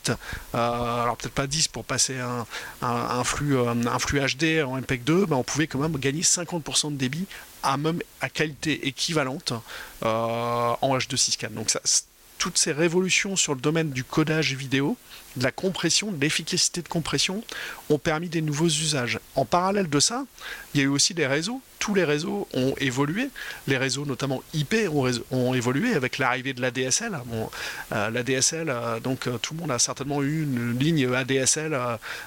[0.53, 2.45] alors peut-être pas 10 pour passer un,
[2.81, 6.91] un, flux, un flux HD en MPEG 2, ben on pouvait quand même gagner 50%
[6.91, 7.25] de débit
[7.61, 9.53] à même à qualité équivalente
[10.01, 11.53] en H264.
[11.53, 11.79] Donc ça,
[12.43, 14.97] toutes ces révolutions sur le domaine du codage vidéo,
[15.37, 17.41] de la compression, de l'efficacité de compression,
[17.89, 19.17] ont permis des nouveaux usages.
[19.35, 20.25] En parallèle de ça,
[20.73, 21.61] il y a eu aussi des réseaux.
[21.79, 23.29] Tous les réseaux ont évolué.
[23.67, 24.75] Les réseaux, notamment IP,
[25.31, 27.17] ont, évolué avec l'arrivée de l'ADSL.
[27.27, 27.49] Bon,
[27.93, 31.77] euh, euh, donc euh, tout le monde a certainement eu une ligne ADSL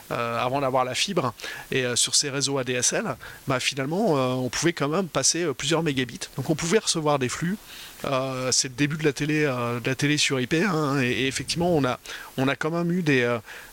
[0.08, 1.34] avant d'avoir la fibre.
[1.70, 6.20] Et sur ces réseaux ADSL, bah, finalement, on pouvait quand même passer plusieurs mégabits.
[6.36, 7.58] Donc on pouvait recevoir des flux
[8.06, 11.74] euh, c'est le début de la télé, euh, la télé sur IP, hein, et, effectivement,
[11.74, 13.22] on a, quand même eu des,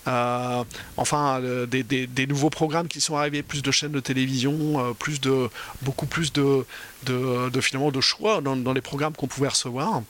[0.07, 0.63] euh,
[0.97, 5.49] enfin, des, nouveaux programmes qui sont arrivés, plus de chaînes de télévision, plus de,
[5.81, 6.65] beaucoup plus de,
[7.05, 10.01] de, finalement de choix dans les programmes qu'on pouvait recevoir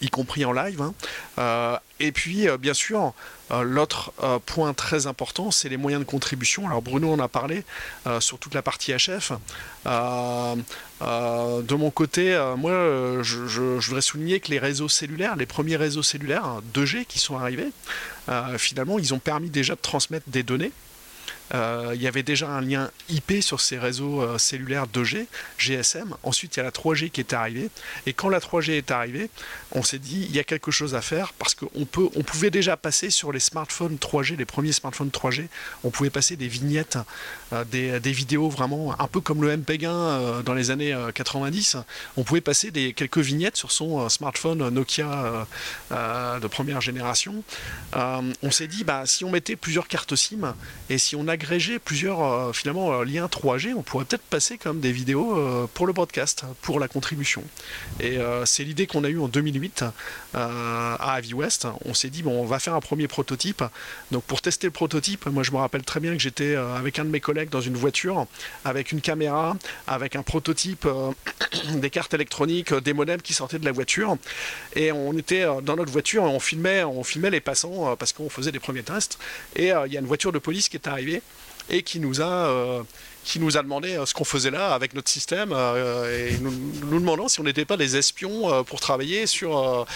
[0.00, 0.80] y compris en live.
[0.80, 1.80] Hein.
[2.00, 3.14] et puis, bien sûr,
[3.50, 6.66] euh, l'autre euh, point très important, c'est les moyens de contribution.
[6.66, 7.64] Alors Bruno en a parlé
[8.06, 9.32] euh, sur toute la partie HF.
[9.86, 12.72] de mon côté, moi,
[13.22, 17.70] je, voudrais souligner que les réseaux cellulaires, les premiers réseaux cellulaires 2G qui sont arrivés,
[18.58, 20.87] finalement, ils ont permis déjà de transmettre des données euh,
[21.54, 25.26] il y avait déjà un lien IP sur ces réseaux euh, cellulaires 2G,
[25.58, 26.14] GSM.
[26.22, 27.70] Ensuite, il y a la 3G qui est arrivée.
[28.06, 29.30] Et quand la 3G est arrivée,
[29.72, 32.76] on s'est dit il y a quelque chose à faire parce qu'on on pouvait déjà
[32.76, 35.46] passer sur les smartphones 3G, les premiers smartphones 3G,
[35.84, 36.98] on pouvait passer des vignettes,
[37.52, 41.76] euh, des, vidéos vraiment un peu comme le MPEG-1 dans les années 90.
[42.16, 45.46] On pouvait passer quelques vignettes sur son smartphone Nokia
[45.90, 47.42] de première génération.
[47.94, 50.54] on s'est dit bah, si on mettait plusieurs cartes SIM
[50.88, 55.68] et si on agrégeait plusieurs finalement liens 3G, on pourrait peut-être passer comme des vidéos
[55.72, 57.44] pour le broadcast, pour la contribution.
[58.00, 59.84] Et c'est l'idée qu'on a eue en 2008
[60.34, 61.68] à Avi West.
[61.84, 63.62] On s'est dit, bon, on va faire un premier prototype.
[64.10, 67.04] Donc pour tester le prototype, moi je me rappelle très bien que j'étais avec un
[67.04, 68.26] de mes collègues dans une voiture,
[68.64, 70.88] avec une caméra, avec un prototype
[71.74, 74.16] des cartes électroniques, des modems qui sortaient de la voiture.
[74.74, 78.52] Et on était dans notre voiture, on filmait, on filmait les passants parce qu'on faisait
[78.52, 79.20] des premiers tests.
[79.54, 81.22] Et il y a une voiture de police qui est arrivée
[81.70, 82.84] et qui nous a
[83.28, 86.50] qui nous a demandé euh, ce qu'on faisait là avec notre système euh, et nous,
[86.98, 89.86] demandant si on n'était pas des espions euh, pour travailler sur.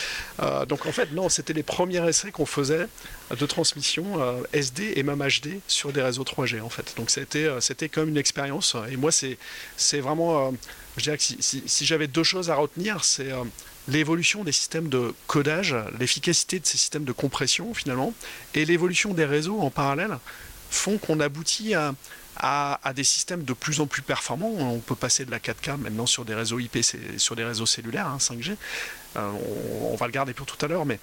[0.68, 2.87] donc en fait, non, c'était les premiers essais qu'on faisait
[3.30, 4.04] de transmission
[4.52, 6.94] SD et même HD sur des réseaux 3G en fait.
[6.96, 8.76] Donc c'était c'était comme une expérience.
[8.90, 9.38] Et moi, c'est
[9.76, 10.52] c'est vraiment.
[10.98, 13.30] je dirais que si, si, j'avais deux choses à retenir, c'est
[13.88, 18.12] l'évolution des systèmes de codage, l'efficacité de ces systèmes de compression finalement,
[18.54, 20.18] et l'évolution des réseaux en parallèle
[20.72, 24.52] font qu'on aboutit à, des systèmes de plus en plus performants.
[24.58, 26.78] On peut passer de la 4K maintenant sur des réseaux IP,
[27.16, 28.52] sur des réseaux cellulaires, 5G.
[28.52, 28.56] Hein,
[29.16, 29.30] euh,
[29.90, 30.98] on, va le garder pour tout à l'heure, mais,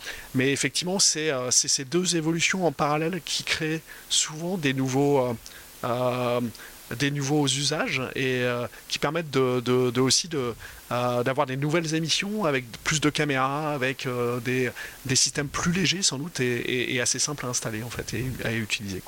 [0.52, 5.36] effectivement, euh, c'est ces deux évolutions en parallèle qui créent souvent des nouveaux,
[5.84, 6.42] euh,
[7.46, 8.44] usages et
[8.88, 10.28] qui permettent aussi
[10.90, 14.08] d'avoir des nouvelles émissions avec plus de caméras, avec
[14.44, 14.72] des,
[15.16, 19.04] systèmes plus légers sans doute et, assez simples à installer en fait et à utiliser.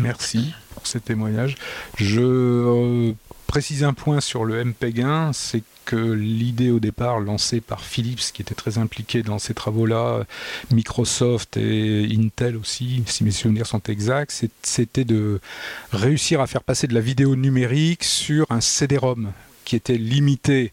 [0.00, 1.56] Merci pour ces témoignages.
[1.98, 3.12] Je euh,
[3.46, 8.42] précise un point sur le MPEG-1, c'est que l'idée au départ lancée par Philips, qui
[8.42, 10.24] était très impliqué dans ces travaux-là,
[10.70, 15.40] Microsoft et Intel aussi, si mes souvenirs sont exacts, c'était de
[15.90, 19.32] réussir à faire passer de la vidéo numérique sur un CD-ROM
[19.64, 20.72] qui était limité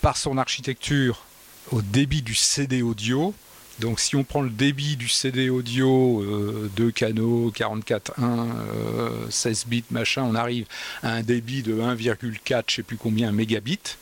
[0.00, 1.26] par son architecture
[1.70, 3.34] au débit du CD audio,
[3.78, 9.84] donc si on prend le débit du CD audio, euh, canaux, 44.1, 16 euh, bits,
[9.90, 10.66] machin, on arrive
[11.02, 13.96] à un débit de 1,4, je sais plus combien, mégabits.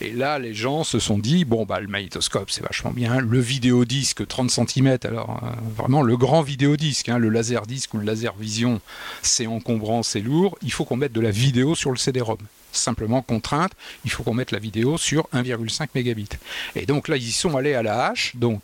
[0.00, 3.20] Et là, les gens se sont dit, bon, bah, le magnétoscope, c'est vachement bien.
[3.20, 7.98] Le vidéodisque, 30 cm, alors euh, vraiment le grand vidéodisque, hein, le laser disque ou
[7.98, 8.80] le laser vision,
[9.22, 10.58] c'est encombrant, c'est lourd.
[10.62, 12.38] Il faut qu'on mette de la vidéo sur le CD-ROM
[12.72, 13.72] simplement contrainte,
[14.04, 16.28] il faut qu'on mette la vidéo sur 1,5 mégabits.
[16.76, 18.36] Et donc là, ils y sont allés à la hache.
[18.36, 18.60] Donc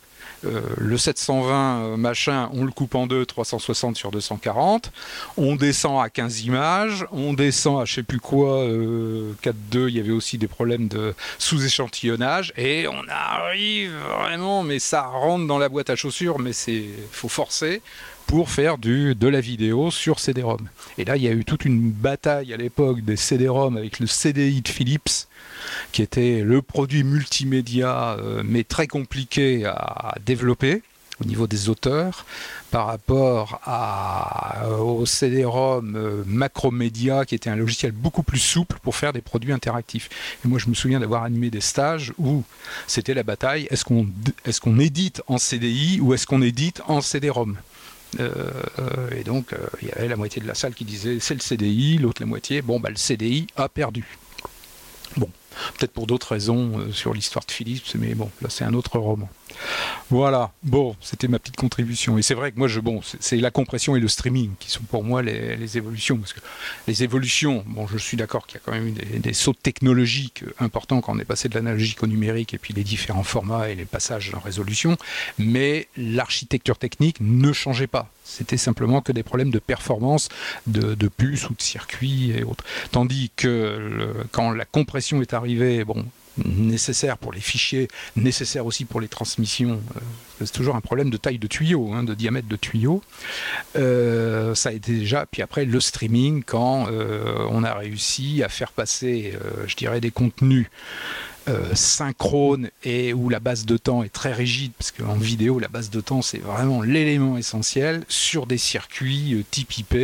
[0.47, 4.91] euh, le 720 euh, machin, on le coupe en deux, 360 sur 240.
[5.37, 9.95] On descend à 15 images, on descend à je sais plus quoi, 4.2, euh, il
[9.95, 15.57] y avait aussi des problèmes de sous-échantillonnage, et on arrive vraiment, mais ça rentre dans
[15.57, 17.81] la boîte à chaussures, mais c'est faut forcer
[18.27, 20.67] pour faire du, de la vidéo sur CD-ROM.
[20.97, 24.05] Et là, il y a eu toute une bataille à l'époque des CD-ROM avec le
[24.05, 25.26] CDI de Philips,
[25.91, 30.81] qui était le produit multimédia, euh, mais très compliqué à développer
[31.19, 32.25] au niveau des auteurs
[32.69, 38.95] par rapport à, au CD-ROM euh, Macromedia qui était un logiciel beaucoup plus souple pour
[38.95, 40.09] faire des produits interactifs.
[40.45, 42.43] Et moi je me souviens d'avoir animé des stages où
[42.85, 47.57] c'était la bataille, est-ce qu'on édite en CDI ou est-ce qu'on édite en CD-ROM
[48.21, 48.51] euh,
[49.15, 51.97] et donc, il y avait la moitié de la salle qui disait c'est le CDI,
[51.97, 54.05] l'autre la moitié, bon, bah, le CDI a perdu.
[55.77, 58.99] Peut-être pour d'autres raisons euh, sur l'histoire de Philippe, mais bon, là c'est un autre
[58.99, 59.29] roman.
[60.09, 62.17] Voilà, bon, c'était ma petite contribution.
[62.17, 64.83] Et c'est vrai que moi, je, bon, c'est la compression et le streaming qui sont
[64.83, 66.17] pour moi les, évolutions.
[66.17, 66.39] Parce que
[66.87, 70.43] les évolutions, bon, je suis d'accord qu'il y a quand même eu des, sauts technologiques
[70.59, 73.75] importants quand on est passé de l'analogique au numérique et puis les différents formats et
[73.75, 74.97] les passages en résolution.
[75.37, 78.09] Mais l'architecture technique ne changeait pas.
[78.23, 80.29] C'était simplement que des problèmes de performance
[80.67, 82.63] de, de puces ou de circuits et autres.
[82.91, 86.05] Tandis que quand la compression est arrivée, bon,
[86.45, 89.81] nécessaire pour les fichiers, nécessaire aussi pour les transmissions.
[89.95, 89.99] Euh,
[90.45, 93.01] c'est toujours un problème de taille de tuyau, hein, de diamètre de tuyau.
[93.75, 98.49] Euh, ça a été déjà, puis après le streaming, quand euh, on a réussi à
[98.49, 99.33] faire passer,
[99.65, 100.67] je dirais, des contenus
[101.73, 105.89] synchrones et où la base de temps est très rigide, parce qu'en vidéo, la base
[105.89, 109.95] de temps, c'est vraiment l'élément essentiel, sur des circuits type IP,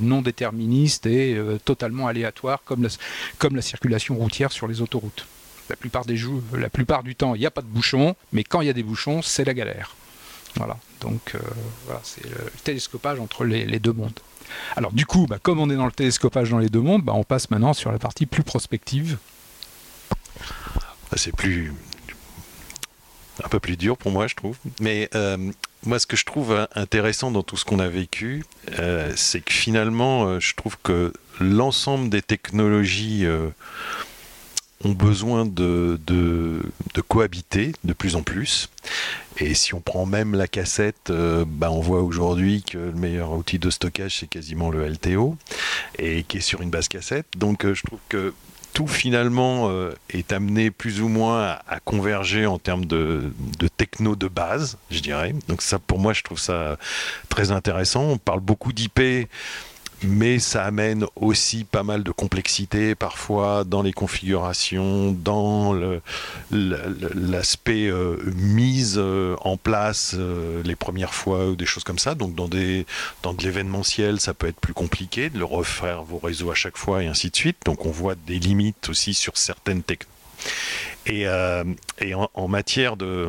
[0.00, 2.88] non déterministes et totalement aléatoires, comme
[3.38, 5.26] comme la circulation routière sur les autoroutes.
[5.68, 6.18] La plupart, des
[6.54, 8.72] la plupart du temps, il n'y a pas de bouchons, mais quand il y a
[8.72, 9.94] des bouchons, c'est la galère.
[10.56, 11.38] Voilà, donc euh,
[11.84, 14.18] voilà, c'est le télescopage entre les, deux mondes.
[14.76, 17.12] Alors du coup, bah, comme on est dans le télescopage dans les deux mondes, bah,
[17.14, 19.18] on passe maintenant sur la partie plus prospective.
[21.16, 21.72] C'est plus
[23.44, 24.56] un peu plus dur pour moi, je trouve.
[24.80, 25.36] Mais euh,
[25.84, 28.44] moi, ce que je trouve intéressant dans tout ce qu'on a vécu,
[28.78, 33.24] euh, c'est que finalement, euh, je trouve que l'ensemble des technologies
[34.84, 36.62] ont besoin de, de,
[37.08, 38.68] cohabiter de plus en plus.
[39.38, 41.12] Et si on prend même la cassette,
[41.46, 45.36] bah on voit aujourd'hui que le meilleur outil de stockage, c'est quasiment le LTO,
[45.98, 47.26] et qui est sur une base cassette.
[47.36, 48.34] Donc je trouve que
[48.78, 54.14] tout finalement euh, est amené plus ou moins à, converger en termes de, de, techno
[54.14, 55.34] de base, je dirais.
[55.48, 56.76] Donc ça, pour moi, je trouve ça
[57.28, 58.04] très intéressant.
[58.04, 59.28] On parle beaucoup d'IP
[60.02, 65.74] mais ça amène aussi pas mal de complexité parfois dans les configurations, dans
[66.50, 72.14] l'aspect euh, mise euh, en place euh, les premières fois ou des choses comme ça.
[72.14, 72.86] Donc dans, des,
[73.22, 77.02] dans de l'événementiel, ça peut être plus compliqué de refaire vos réseaux à chaque fois
[77.02, 77.58] et ainsi de suite.
[77.64, 80.08] Donc on voit des limites aussi sur certaines techniques.
[81.06, 83.28] Et, en, matière de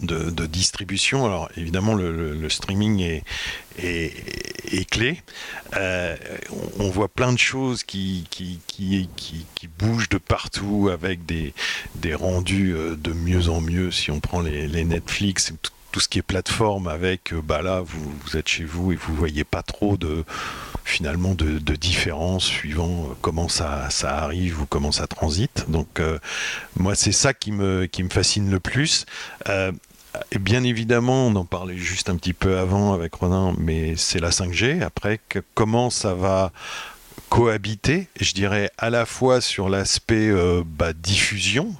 [0.00, 1.24] de, distribution.
[1.24, 3.24] Alors évidemment, le, streaming est,
[5.76, 6.16] Euh,
[6.78, 8.60] on, voit plein de choses qui, qui,
[9.78, 11.52] bougent de partout avec des,
[12.14, 13.90] rendus euh, de mieux en mieux.
[13.90, 15.52] Si on prend les, Netflix,
[15.90, 19.14] tout, ce qui est plateforme avec, euh, bah là, vous, êtes chez vous et vous
[19.14, 20.24] voyez pas trop de
[20.84, 25.64] finalement de, différence suivant comment ça, arrive ou comment ça transite.
[25.68, 26.00] Donc
[26.76, 29.06] moi c'est ça qui me fascine le plus.
[30.30, 34.20] Et bien évidemment, on en parlait juste un petit peu avant avec Ronan, mais c'est
[34.20, 34.82] la 5G.
[34.82, 35.20] Après,
[35.54, 36.52] comment ça va
[37.28, 41.74] cohabiter, je dirais à la fois sur l'aspect euh, bah, diffusion,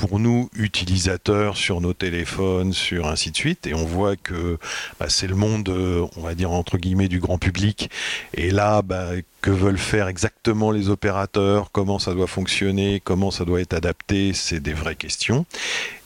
[0.00, 4.58] pour nous utilisateurs sur nos téléphones, sur ainsi de suite, et on voit que
[4.98, 7.90] bah, c'est le monde, euh, on va dire entre guillemets, du grand public.
[8.32, 9.08] Et là, bah,
[9.42, 14.32] que veulent faire exactement les opérateurs, comment ça doit fonctionner, comment ça doit être adapté,
[14.32, 15.44] c'est des vraies questions.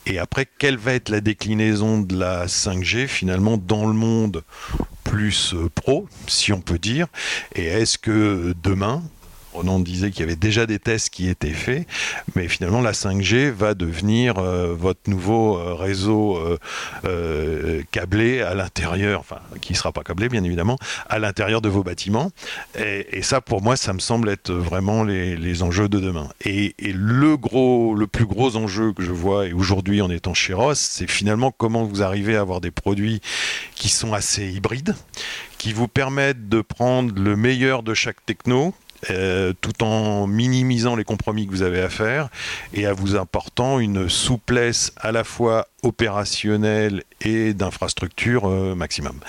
[0.05, 4.43] Et après, quelle va être la déclinaison de la 5G finalement dans le monde
[5.05, 7.07] plus euh, pro, si on peut dire?
[7.55, 9.03] Et est-ce que demain,
[9.55, 11.87] Ronan disait qu'il y avait déjà des tests qui étaient faits,
[12.35, 16.37] mais finalement la 5G va devenir euh, votre nouveau euh, réseau
[17.05, 20.77] euh, câblé à l'intérieur, enfin qui ne sera pas câblé bien évidemment,
[21.09, 22.31] à l'intérieur de vos bâtiments.
[22.77, 26.29] Et, ça pour moi ça me semble être vraiment les, enjeux de demain.
[26.43, 30.53] Et, le gros, le plus gros enjeu que je vois et aujourd'hui en étant chez
[30.53, 33.21] Ross, c'est finalement comment vous arrivez à avoir des produits
[33.75, 34.95] qui sont assez hybrides,
[35.57, 38.73] qui vous permettent de prendre le meilleur de chaque techno,
[39.09, 42.29] euh, tout en minimisant les compromis que vous avez à faire
[42.73, 49.19] et à vous apportant une souplesse à la fois opérationnelle et d'infrastructure euh, maximum.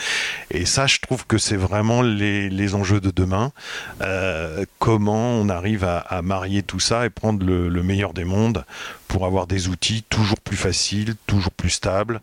[0.51, 3.53] Et ça, je trouve que c'est vraiment les, enjeux de demain.
[4.01, 8.65] Euh, comment on arrive à, marier tout ça et prendre le, le meilleur des mondes
[9.09, 12.21] pour avoir des outils toujours plus faciles, toujours plus stables,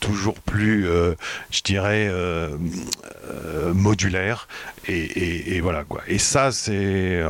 [0.00, 1.14] toujours plus, euh,
[1.50, 2.56] je dirais, euh,
[3.30, 4.48] euh, modulaire.
[4.88, 6.02] Et, voilà quoi.
[6.06, 7.20] Et ça, c'est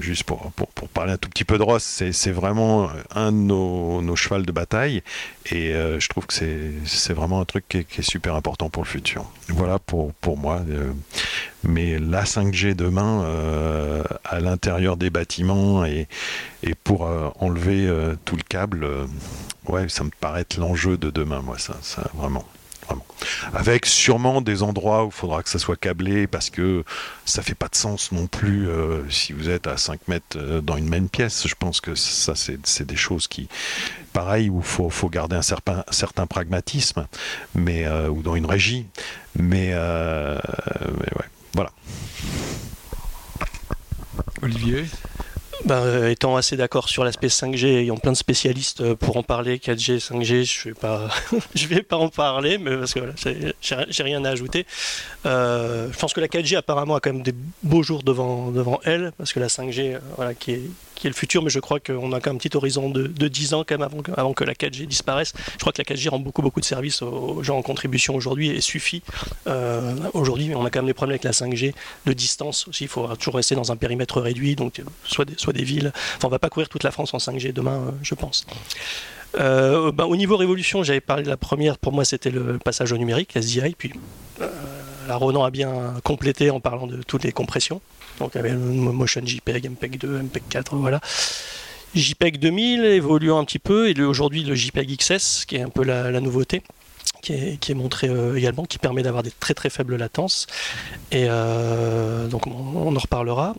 [0.00, 4.02] juste pour, pour, parler un tout petit peu de Ross, c'est vraiment un de nos,
[4.02, 5.02] nos chevals de bataille.
[5.52, 9.24] Et je trouve que c'est vraiment un truc qui est, super important pour le futur.
[9.48, 10.62] Voilà pour, pour moi.
[11.64, 13.24] Mais la 5G demain,
[14.24, 16.08] à l'intérieur des bâtiments et,
[16.84, 17.02] pour
[17.40, 17.88] enlever
[18.24, 18.86] tout le câble
[19.68, 21.74] ouais, ça me paraît être l'enjeu de demain, moi, ça,
[22.14, 22.44] vraiment.
[22.86, 23.06] Vraiment.
[23.54, 26.82] Avec sûrement des endroits où il faudra que ça soit câblé parce que
[27.24, 30.60] ça fait pas de sens non plus euh, si vous êtes à 5 mètres euh,
[30.60, 31.46] dans une même pièce.
[31.46, 33.48] Je pense que ça, c'est des choses qui,
[34.12, 37.06] pareil, où il faut, garder un certain, pragmatisme,
[37.54, 38.86] mais, euh, ou dans une régie.
[39.38, 41.70] Mais ouais, voilà.
[44.42, 44.86] Olivier
[45.64, 49.22] ben, euh, étant assez d'accord sur l'aspect 5G, ayant plein de spécialistes euh, pour en
[49.22, 51.08] parler, 4G, 5G, je vais pas,
[51.54, 54.66] je vais pas en parler, mais parce que voilà, j'ai rien à ajouter.
[55.24, 58.80] Euh, je pense que la 4G apparemment a quand même des beaux jours devant, devant
[58.84, 60.62] elle, parce que la 5G, voilà, qui est,
[61.02, 63.08] qui est le futur, mais je crois qu'on a quand même un petit horizon de,
[63.08, 65.32] de 10 ans quand même avant que, avant que la 4G disparaisse.
[65.54, 68.50] Je crois que la 4G rend beaucoup beaucoup de services aux gens en contribution aujourd'hui
[68.50, 69.02] et suffit.
[69.48, 71.74] Euh, aujourd'hui, on a quand même des problèmes avec la 5G
[72.06, 72.84] de distance aussi.
[72.84, 75.92] Il faut toujours rester dans un périmètre réduit, donc soit des, soit des villes.
[76.16, 78.46] Enfin, on va pas courir toute la France en 5G demain, euh, je pense.
[79.40, 82.92] Euh, ben, au niveau révolution, j'avais parlé de la première, pour moi c'était le passage
[82.92, 83.92] au numérique, SDI, puis
[85.08, 87.80] la Ronan a bien complété en parlant de toutes les compressions.
[88.22, 91.00] Donc il y avait Motion JPEG, MPEG 2, MPEG 4, voilà.
[91.96, 95.82] JPEG 2000 évoluant un petit peu, et aujourd'hui le JPEG XS, qui est un peu
[95.82, 96.62] la, nouveauté,
[97.20, 100.46] qui est, montré également, qui permet d'avoir des très très faibles latences.
[101.10, 103.56] Et donc on, en reparlera.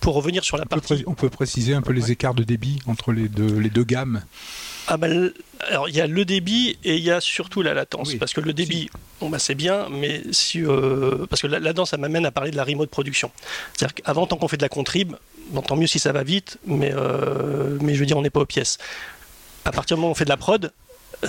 [0.00, 1.04] pour revenir sur la partie...
[1.06, 4.22] On peut, préciser un peu les écarts de débit entre les deux, les deux gammes
[4.88, 5.32] ah ben,
[5.68, 8.14] alors il y a le débit et il y a surtout la latence.
[8.14, 11.90] Parce que le débit, bon, bah, c'est bien, mais si, euh, parce que la, latence,
[11.90, 13.30] ça m'amène à parler de la remote production.
[13.74, 15.14] C'est-à-dire qu'avant, tant qu'on fait de la contrib,
[15.66, 18.40] tant mieux si ça va vite, mais, euh, mais je veux dire, on n'est pas
[18.40, 18.78] aux pièces.
[19.64, 20.72] À partir du moment où on fait de la prod,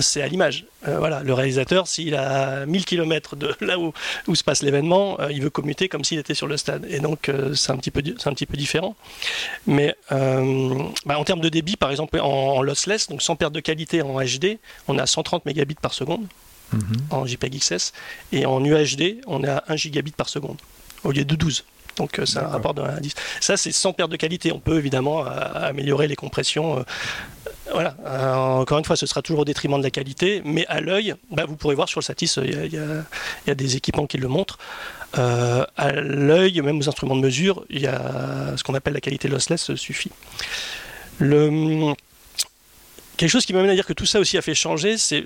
[0.00, 0.64] c'est à l'image.
[0.86, 3.92] Euh, voilà, le réalisateur, s'il a 1000 km de là où,
[4.26, 6.86] où se passe l'événement, euh, il veut commuter comme s'il était sur le stade.
[6.88, 8.96] Et donc, euh, c'est un, petit peu, un petit peu différent.
[9.66, 14.02] Mais bah, en termes de débit, par exemple, en, lossless, donc sans perte de qualité
[14.02, 14.58] en HD,
[14.88, 16.26] on a 130 mégabits par seconde
[16.72, 16.80] mhm.
[17.10, 17.92] en JPEG XS.
[18.32, 20.58] Et en UHD, on est à 1 gigabit par seconde
[21.04, 21.64] au lieu de 12.
[21.96, 23.14] Donc c'est un rapport de 1 à 10.
[23.40, 24.52] Ça, c'est sans perte de qualité.
[24.52, 26.84] On peut évidemment améliorer les compressions
[27.78, 30.80] voilà, euh, encore une fois, ce sera toujours au détriment de la qualité, mais à
[30.80, 34.26] l'œil, bah, vous pourrez voir sur le Satis, il y, a, des équipements qui le
[34.26, 34.58] montrent.
[35.16, 39.00] Euh, à l'œil, même aux instruments de mesure, il y a ce qu'on appelle la
[39.00, 40.10] qualité lossless suffit.
[41.20, 41.94] Le,
[43.18, 45.24] quelque chose qui m'amène à dire que tout ça aussi a fait changer, c'est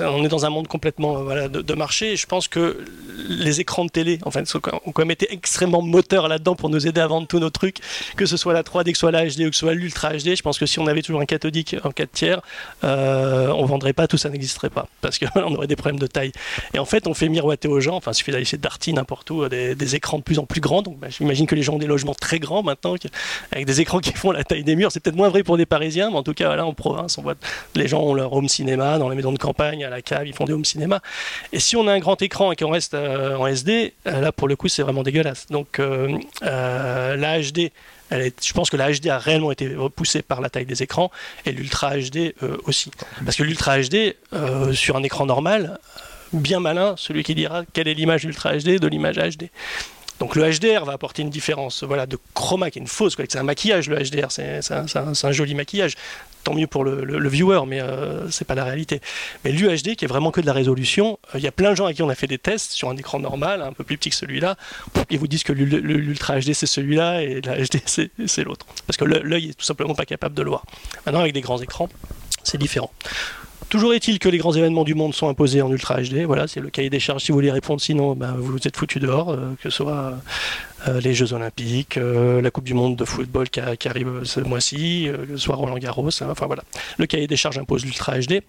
[0.00, 2.16] on est dans un monde complètement voilà, de, marché.
[2.16, 2.84] Je pense que
[3.28, 4.42] les écrans de télé, enfin,
[4.86, 7.78] ont quand même été extrêmement moteurs là-dedans pour nous aider à vendre tous nos trucs,
[8.16, 10.14] que ce soit la 3D, que ce soit la HD ou que ce soit l'Ultra
[10.14, 10.34] HD.
[10.34, 12.40] Je pense que si on avait toujours un cathodique en 4 tiers,
[12.84, 16.32] euh, on vendrait pas, tout ça n'existerait pas, parce qu'on aurait des problèmes de taille.
[16.72, 19.30] Et en fait, on fait miroiter aux gens, enfin, il suffit d'aller chez Darty n'importe
[19.30, 20.80] où, des, écrans de plus en plus grands.
[20.82, 22.94] Donc, bah, j'imagine que les gens ont des logements très grands maintenant,
[23.52, 24.90] avec des écrans qui font la taille des murs.
[24.90, 27.25] C'est peut-être moins vrai pour des Parisiens, mais en tout cas, là, en province, on
[27.74, 30.34] les gens ont leur home cinéma dans les maisons de campagne, à la cave, ils
[30.34, 31.00] font des home cinéma.
[31.52, 34.32] Et si on a un grand écran et qu'on reste euh, en SD, euh, là
[34.32, 35.46] pour le coup c'est vraiment dégueulasse.
[35.50, 37.70] Donc euh, la HD,
[38.10, 41.10] je pense que la HD a réellement été repoussée par la taille des écrans
[41.44, 42.90] et l'Ultra HD aussi.
[43.24, 44.14] Parce que l'Ultra HD,
[44.72, 45.78] sur un écran normal,
[46.32, 49.50] bien malin, celui qui dira quelle est l'image Ultra HD de l'image HD.
[50.18, 53.16] Donc le HDR va apporter une différence voilà, de chroma qui est une fausse.
[53.18, 55.94] C'est un maquillage le HDR, c'est un, joli maquillage.
[56.46, 59.00] Tant mieux pour le, viewer, mais euh, c'est pas la réalité.
[59.44, 61.74] Mais l'UHD qui est vraiment que de la résolution, euh, il y a plein de
[61.74, 63.98] gens à qui on a fait des tests sur un écran normal, un peu plus
[63.98, 64.54] petit que celui-là,
[65.10, 67.80] ils vous disent que l'Ultra HD c'est celui-là et la HD
[68.26, 68.64] c'est l'autre.
[68.86, 70.64] Parce que l'œil est tout simplement pas capable de le voir.
[71.04, 71.88] Maintenant avec des grands écrans,
[72.44, 72.92] c'est différent.
[73.68, 76.24] Toujours est-il que les grands événements du monde sont imposés en Ultra HD.
[76.24, 77.80] Voilà, c'est le cahier des charges si vous voulez répondre.
[77.80, 80.14] Sinon, ben, vous êtes foutu dehors, euh, que ce soit
[80.86, 85.08] euh, les Jeux Olympiques, euh, la Coupe du Monde de football qui, arrive ce mois-ci,
[85.28, 86.08] que ce soit Roland Garros.
[86.20, 86.62] Hein, enfin voilà,
[86.96, 88.42] le cahier des charges impose l'Ultra HD.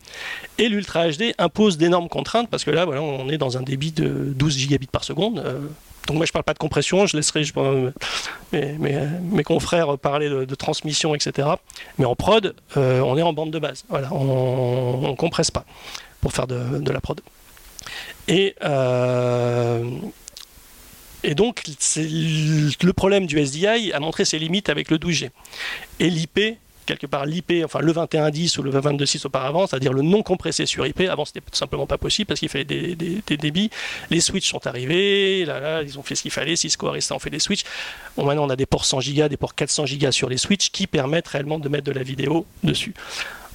[0.60, 4.34] Et l'Ultra HD impose d'énormes contraintes parce que là, on est dans un débit de
[4.36, 5.44] 12 gigabits par seconde.
[6.08, 7.44] Donc moi je parle pas de compression, je laisserai
[8.54, 11.48] mes, confrères parler de, transmission, etc.
[11.98, 13.84] Mais en prod, euh, on est en bande de base.
[13.90, 15.66] Voilà, on, ne compresse pas
[16.22, 17.22] pour faire de, la prod.
[18.28, 19.86] Et, euh,
[21.24, 21.64] et donc
[21.96, 25.30] le problème du SDI a montré ses limites avec le 12G.
[26.00, 26.58] Et l'IP
[26.88, 30.88] quelque part l'IP, enfin le 21.10 ou le 22.6 auparavant, c'est-à-dire le non compressé sur
[30.88, 31.02] IP.
[31.02, 32.96] Avant, c'était tout simplement pas possible parce qu'il fallait des,
[33.38, 33.70] débits.
[34.10, 36.56] Les switches sont arrivés, là, là, ils ont fait ce qu'il fallait.
[36.56, 37.66] Cisco Arista ont fait des switches.
[38.16, 40.72] Bon, maintenant, on a des ports 100 Go, des ports 400 Go sur les switches
[40.72, 42.94] qui permettent réellement de mettre de la vidéo dessus.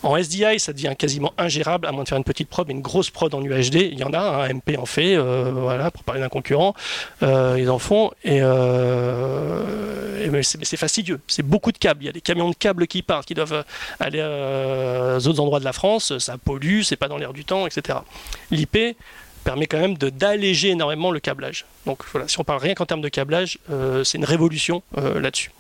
[0.03, 2.83] En SDI, ça devient quasiment ingérable, à moins de faire une petite prod, mais une
[2.83, 3.77] grosse prod en UHD.
[3.93, 6.75] Il y en a, un MP en fait, euh, voilà, pour parler d'un concurrent,
[7.23, 8.11] euh, ils en font.
[8.25, 11.21] Et, euh, mais c'est fastidieux.
[11.29, 12.03] C'est beaucoup de câbles.
[12.03, 13.65] Il y a des camions de câbles qui partent, qui doivent
[14.01, 16.19] aller à d'autres endroits de la France.
[16.19, 17.99] Ça pollue, c'est pas dans l'air du temps, etc.
[18.51, 18.97] L'IP
[19.45, 21.65] permet quand même d'alléger énormément le câblage.
[21.87, 23.59] Donc voilà, si on parle rien qu'en termes de câblage,
[24.05, 25.51] c'est une révolution là-dessus.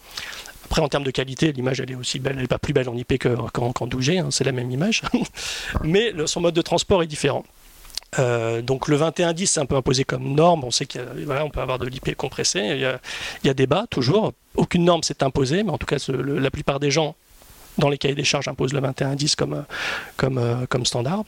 [0.72, 2.88] Après, en termes de qualité, l'image, elle est aussi belle, elle n'est pas plus belle
[2.88, 5.02] en IP qu'en 12G, hein, c'est la même image.
[5.84, 7.44] Mais son mode de transport est différent.
[8.18, 10.64] Euh, donc le 2110 c'est un peu imposé comme norme.
[10.64, 12.60] On sait qu'on peut avoir de l'IP compressé.
[12.60, 12.80] Il
[13.44, 14.32] y, a, débat toujours.
[14.54, 17.16] Aucune norme s'est imposée, mais en tout cas la plupart des gens
[17.76, 19.64] dans les cahiers des charges imposent le 2110 comme,
[20.22, 21.24] euh, comme standard.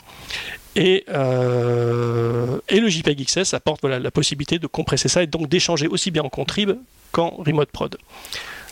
[0.75, 6.11] Et, euh, le JPEG XS apporte la possibilité de compresser ça et donc d'échanger aussi
[6.11, 6.71] bien en contrib
[7.13, 7.99] qu'en remote prod.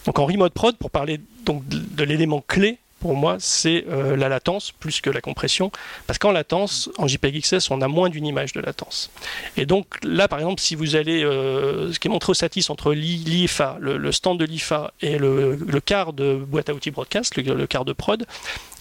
[0.07, 4.29] Donc en remote prod, pour parler donc de, l'élément clé pour moi, c'est euh, la
[4.29, 5.73] latence plus que la compression.
[6.07, 9.11] Parce qu'en latence, en JPEG XS, on a moins d'une image de latence.
[9.57, 12.71] Et donc là, par exemple, si vous allez, euh, ce qui est montré au Satis
[12.71, 17.67] entre l'IFA, le, stand de l'IFA et le, quart de boîte à outils broadcast, le,
[17.67, 18.25] quart de prod,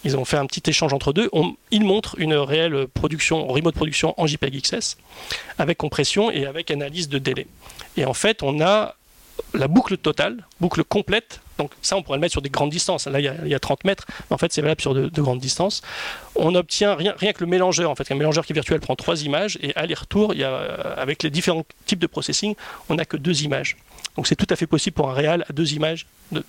[0.03, 1.31] ils ont fait un petit échange entre deux.
[1.71, 4.97] ils montrent une réelle production, remote production en JPEG XS,
[5.57, 7.47] avec compression et avec analyse de délai.
[7.97, 8.95] Et en fait, on a
[9.53, 13.07] la boucle totale, boucle complète Donc ça, on pourrait le mettre sur des grandes distances.
[13.07, 15.81] Là, il y a, 30 mètres, mais en fait, c'est valable sur de, grandes distances.
[16.35, 17.89] On obtient rien, rien, que le mélangeur.
[17.89, 20.33] En fait, un mélangeur qui est virtuel prend trois images et aller-retour,
[20.97, 22.55] avec les différents types de processing,
[22.89, 23.77] on n'a que deux images.
[24.15, 26.43] Donc c'est tout à fait possible pour un réal à deux images de,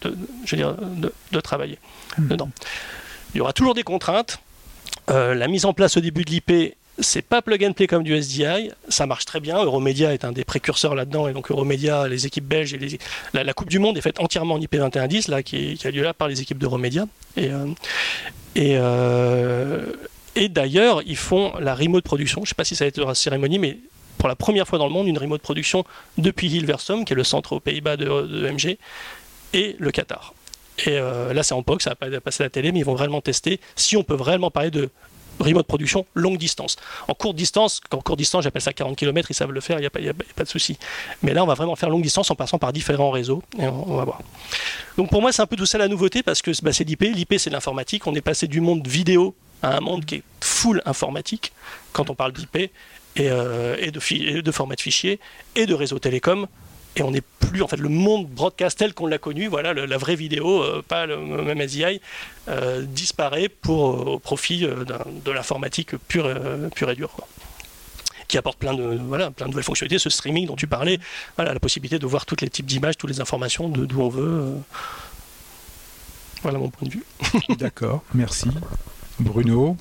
[0.44, 1.78] je veux dire, de, travailler
[2.18, 2.28] hmm.
[2.28, 2.50] dedans.
[3.34, 4.40] Il y aura toujours des contraintes.
[5.10, 8.02] Euh, la mise en place au début de l'IP c'est pas plug and play comme
[8.02, 9.62] du SDI, ça marche très bien.
[9.62, 12.76] Euromedia est un des précurseurs là-dedans, et donc Euromedia, les équipes belges
[13.32, 16.28] la, Coupe du Monde est faite entièrement en IP2110, là, qui, a lieu là par
[16.28, 17.06] les équipes d'Euromedia.
[17.36, 17.66] Et, euh,
[18.58, 19.86] euh,
[20.34, 22.42] et d'ailleurs, ils font la remote production.
[22.44, 23.78] Je sais pas si ça a été la cérémonie, mais
[24.18, 25.84] pour la première fois dans le monde, une remote production
[26.18, 28.78] depuis Hilversum, qui est le centre aux Pays-Bas de, MG,
[29.54, 30.34] et le Qatar.
[30.86, 32.84] Et euh, là, c'est en POC, ça va pas passer à la télé, mais ils
[32.84, 34.90] vont vraiment tester si on peut vraiment parler de
[35.42, 36.76] remote production longue distance.
[37.08, 39.80] En courte distance, en courte distance, j'appelle ça 40 km, ils savent le faire, il
[40.00, 40.78] n'y a, pas de souci.
[41.22, 43.96] Mais là, on va vraiment faire longue distance en passant par différents réseaux, et on,
[43.96, 44.20] va voir.
[44.96, 47.02] Donc pour moi, c'est un peu tout ça la nouveauté, parce que bah, c'est l'IP.
[47.02, 48.06] L'IP, c'est l'informatique.
[48.06, 51.52] On est passé du monde vidéo à un monde qui est full informatique,
[51.92, 52.70] quand on parle d'IP, et,
[53.20, 55.20] euh, et, de, de format de fichier,
[55.54, 56.46] et de réseau télécom
[56.96, 59.98] et on n'est plus en fait le monde broadcast tel qu'on l'a connu, voilà, la
[59.98, 62.00] vraie vidéo, euh, pas le même SDI,
[62.48, 66.30] euh, disparaît pour euh, au profit de l'informatique pure,
[66.74, 67.10] pure et dure.
[68.28, 70.98] qui apporte plein de, voilà, plein de nouvelles fonctionnalités, ce streaming dont tu parlais,
[71.36, 74.54] voilà, la possibilité de voir tous les types d'images, toutes les informations d'où on veut.
[76.42, 77.04] Voilà mon point de vue.
[77.58, 78.48] D'accord, merci.
[79.20, 79.76] Bruno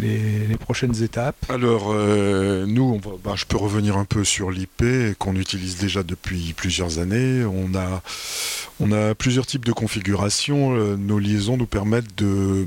[0.00, 4.84] les, prochaines étapes Alors, euh, nous, bah, je peux revenir un peu sur l'IP
[5.18, 7.44] qu'on utilise déjà depuis plusieurs années.
[7.44, 10.74] On a, plusieurs types de configurations.
[10.74, 12.66] Euh, nos liaisons nous permettent de,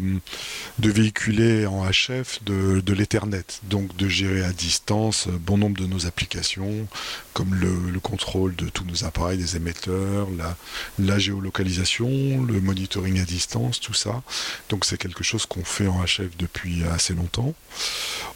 [0.79, 6.05] véhiculer en HF de, de l'Ethernet, donc de gérer à distance bon nombre de nos
[6.05, 6.87] applications,
[7.33, 10.55] comme le, contrôle de tous nos appareils, des émetteurs, la,
[10.99, 14.21] la géolocalisation, le monitoring à distance, tout ça.
[14.69, 17.53] Donc c'est quelque chose qu'on fait en HF depuis assez longtemps.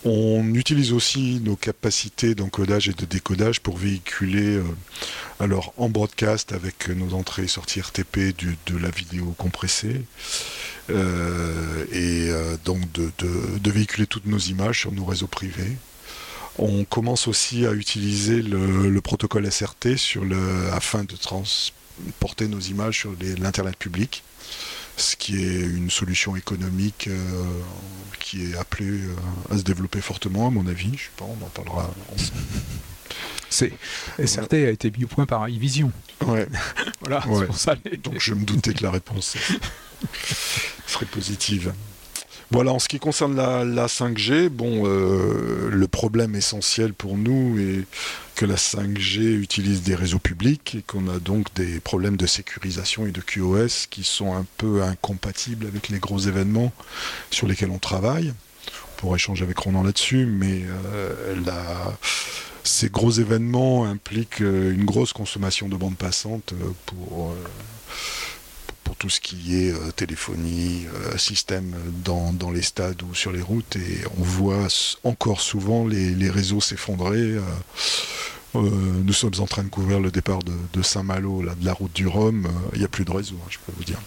[0.06, 4.64] On utilise aussi nos capacités d'encodage et de décodage pour véhiculer euh,
[5.40, 8.34] alors en broadcast avec nos entrées et sorties RTP
[8.66, 10.02] de la vidéo compressée.
[10.90, 15.78] Euh, et euh, donc de, véhiculer toutes nos images sur nos réseaux privés.
[16.58, 19.96] On commence aussi à utiliser le, protocole SRT
[20.74, 24.24] afin de transporter nos images sur l'Internet public,
[25.00, 27.44] ce qui est une solution économique euh,
[28.20, 29.16] qui est appelée euh,
[29.54, 30.92] à se développer fortement, à mon avis.
[30.94, 33.72] Je sais pas, on en parlera ensemble.
[34.24, 35.92] SRT a été mis au point par iVision.
[36.26, 36.48] Ouais.
[37.02, 37.76] voilà, c'est pour ça.
[38.04, 39.38] Donc je me doutais que la réponse
[40.86, 41.74] serait positive.
[42.52, 47.86] Voilà, en ce qui concerne la, 5G, bon, euh, le problème essentiel pour nous est
[48.34, 53.06] que la 5G utilise des réseaux publics et qu'on a donc des problèmes de sécurisation
[53.06, 56.72] et de QoS qui sont un peu incompatibles avec les gros événements
[57.30, 58.34] sur lesquels on travaille.
[58.68, 61.36] On pourrait échanger avec Ronan là-dessus, mais euh,
[62.64, 66.56] ces gros événements impliquent euh, une grosse consommation de bandes passantes
[66.88, 67.36] pour pour
[69.00, 71.74] tout ce qui est euh, téléphonie, euh, système
[72.04, 73.78] dans, dans, les stades ou sur les routes.
[73.78, 74.68] Et on voit
[75.04, 77.38] encore souvent les, réseaux s'effondrer.
[78.56, 78.62] Euh,
[79.04, 82.48] nous sommes en train de couvrir le départ de, Saint-Malo, de la route du Rhum.
[82.74, 84.00] Il n'y a plus de réseau, hein, je peux vous dire.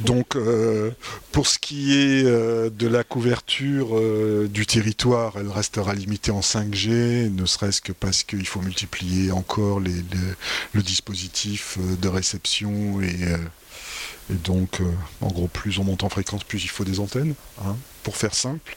[0.00, 0.90] Donc, euh,
[1.32, 6.40] pour ce qui est euh, de la couverture euh, du territoire, elle restera limitée en
[6.40, 13.16] 5G, ne serait-ce que parce qu'il faut multiplier encore le dispositif de réception et,
[14.28, 14.80] donc,
[15.20, 18.34] en gros, plus on monte en fréquence, plus il faut des antennes, hein, pour faire
[18.34, 18.76] simple.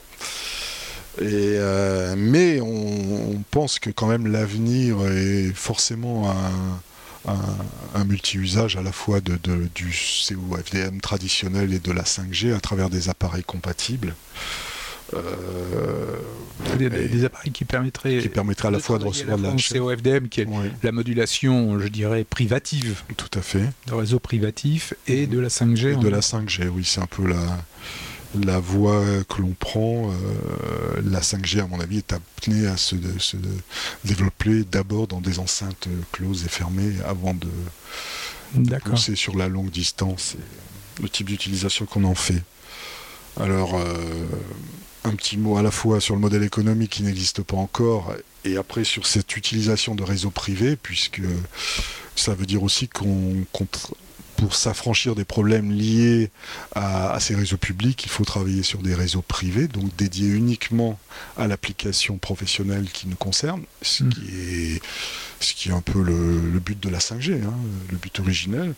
[1.19, 6.81] mais on, on, pense que quand même l'avenir est forcément un
[7.27, 9.37] un, multi-usage à la fois de,
[9.75, 9.93] du
[10.27, 14.15] COFDM traditionnel et de la 5G à travers des appareils compatibles.
[15.15, 16.17] Euh,
[16.77, 20.41] des, appareils qui permettraient, qui permettraient à la fois de recevoir de la COFDM qui
[20.41, 20.47] est
[20.83, 23.01] la modulation, je dirais, privative.
[23.17, 23.63] Tout à fait.
[23.87, 25.93] De réseau privatif et de la 5G.
[25.93, 27.39] Et de la 5G, oui, c'est un peu la,
[28.35, 32.95] la voie que l'on prend, euh, la 5G, à mon avis, est amenée à se,
[34.03, 40.35] développer d'abord dans des enceintes closes et fermées avant de passer sur la longue distance
[40.35, 42.43] et le type d'utilisation qu'on en fait.
[43.39, 44.25] Alors, euh,
[45.05, 48.13] un petit mot à la fois sur le modèle économique qui n'existe pas encore
[48.43, 51.21] et après sur cette utilisation de réseaux privés, puisque
[52.15, 53.45] ça veut dire aussi qu'on
[54.39, 56.31] pour s'affranchir des problèmes liés
[56.73, 60.97] à, ces réseaux publics, il faut travailler sur des réseaux privés, donc dédiés uniquement
[61.37, 64.09] à l'application professionnelle qui nous concerne, ce, mm.
[64.09, 64.81] qui, est,
[65.41, 67.53] ce qui est un peu le, but de la 5G, hein,
[67.91, 68.75] le but originel.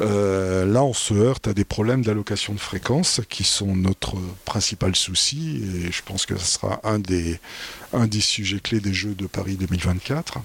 [0.00, 4.16] Euh, là, on se heurte à des problèmes d'allocation de fréquences qui sont notre
[4.46, 7.38] principal souci, et je pense que ce sera un des,
[7.92, 10.38] un des sujets clés des Jeux de Paris 2024.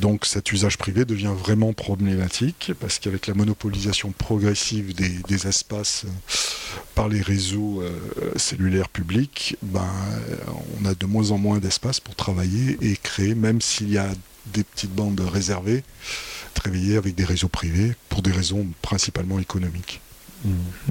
[0.00, 6.34] Donc cet usage privé devient vraiment problématique parce qu'avec la monopolisation progressive des, espaces euh,
[6.94, 7.98] par les réseaux euh,
[8.36, 9.88] cellulaires publics, ben,
[10.80, 14.08] on a de moins en moins d'espace pour travailler et créer, même s'il y a
[14.52, 15.82] des petites bandes réservées,
[16.54, 20.00] travailler avec des réseaux privés pour des raisons principalement économiques.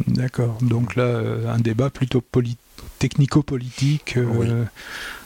[0.07, 0.57] D'accord.
[0.61, 2.21] Donc là, euh, un débat plutôt
[2.99, 4.17] technico-politique.
[4.17, 4.65] Euh,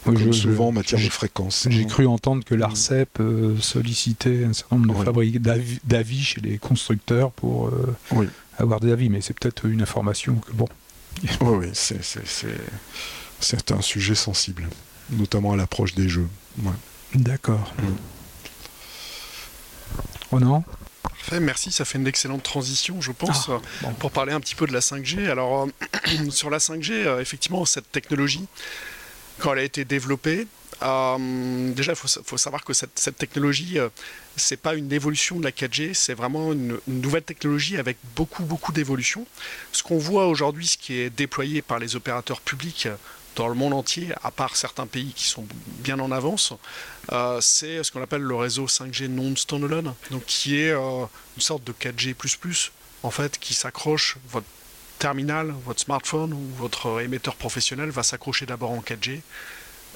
[0.05, 1.67] Comme souvent en matière de fréquence.
[1.69, 7.31] J'ai cru entendre que l'ARCEP euh, sollicitait un certain nombre de d'avis chez les constructeurs
[7.31, 7.71] pour
[8.57, 10.67] avoir des avis, mais c'est peut-être une information que bon.
[11.41, 14.67] oui, oui, c'est un sujet sensible,
[15.09, 16.27] notamment à l'approche des jeux.
[17.15, 17.73] D'accord.
[20.31, 20.63] Oh non?
[21.03, 24.65] Parfait, merci, ça fait une excellente transition, je pense, ah, pour parler un petit peu
[24.65, 25.29] de la 5G.
[25.29, 28.45] Alors, euh, sur la 5G, euh, effectivement, cette technologie,
[29.39, 30.47] quand elle a été développée,
[30.81, 33.77] euh, déjà, il faut, savoir que cette, technologie,
[34.35, 38.43] c'est pas une évolution de la 4G, c'est vraiment une, une, nouvelle technologie avec beaucoup,
[38.43, 39.25] beaucoup d'évolutions.
[39.71, 42.87] Ce qu'on voit aujourd'hui, ce qui est déployé par les opérateurs publics
[43.35, 45.45] dans le monde entier, à part certains pays qui sont
[45.79, 46.53] bien en avance,
[47.11, 51.05] euh, c'est ce qu'on appelle le réseau 5G non standalone, donc qui est euh,
[51.35, 52.15] une sorte de 4G++,
[53.03, 54.47] en fait, qui s'accroche, votre
[54.99, 59.21] terminal, votre smartphone ou votre émetteur professionnel va s'accrocher d'abord en 4G,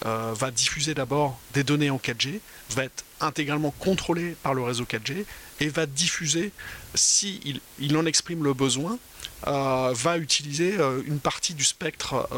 [0.06, 2.40] euh, va diffuser d'abord des données en 4G,
[2.72, 5.26] va être intégralement contrôlé par le réseau 4G
[5.60, 6.52] et va diffuser,
[6.94, 9.00] s'il il en exprime le besoin,
[9.48, 12.30] euh, va utiliser euh, une partie du spectre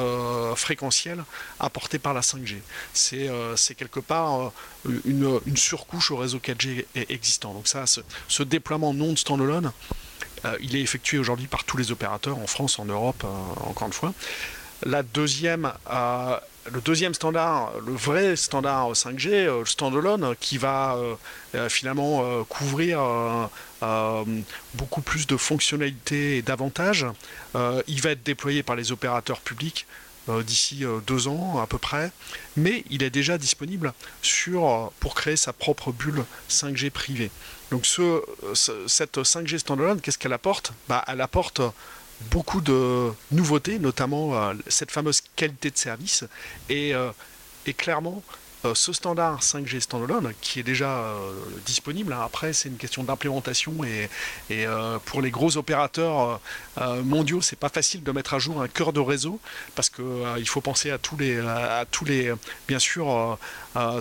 [0.55, 1.23] fréquentiel
[1.59, 2.59] apporté par la 5G.
[2.93, 4.53] C'est quelque part
[5.05, 7.53] une, surcouche au réseau 4G existant.
[7.53, 9.73] Donc ça, ce, déploiement non standalone,
[10.61, 13.25] il est effectué aujourd'hui par tous les opérateurs en France, en Europe,
[13.65, 14.13] encore une fois.
[14.85, 15.73] La deuxième,
[16.71, 20.97] le deuxième standard, le vrai standard 5G, le standalone, qui va
[21.69, 22.99] finalement couvrir
[23.81, 24.25] euh,
[24.73, 27.05] beaucoup plus de fonctionnalités et d'avantages.
[27.55, 29.85] Euh, il va être déployé par les opérateurs publics
[30.27, 32.11] euh, d'ici deux ans à peu près,
[32.57, 37.31] mais il est déjà disponible sur, pour créer sa propre bulle 5G privée.
[37.71, 38.21] Donc ce,
[38.87, 40.73] cette 5G standalone, qu'est-ce qu'elle apporte?
[40.89, 41.61] Bah, Elle apporte
[42.31, 46.25] beaucoup de nouveautés, notamment cette fameuse qualité de service,
[46.69, 46.93] et,
[47.65, 48.23] et clairement
[48.65, 51.31] euh, ce standard 5G standalone, qui est déjà euh,
[51.65, 54.09] disponible, hein, après c'est une question d'implémentation et,
[54.51, 56.41] euh, pour les gros opérateurs
[57.03, 59.39] mondiaux, c'est pas facile de mettre à jour un cœur de réseau
[59.75, 62.33] parce qu'il faut penser à tous les, à tous les
[62.67, 63.37] bien sûr,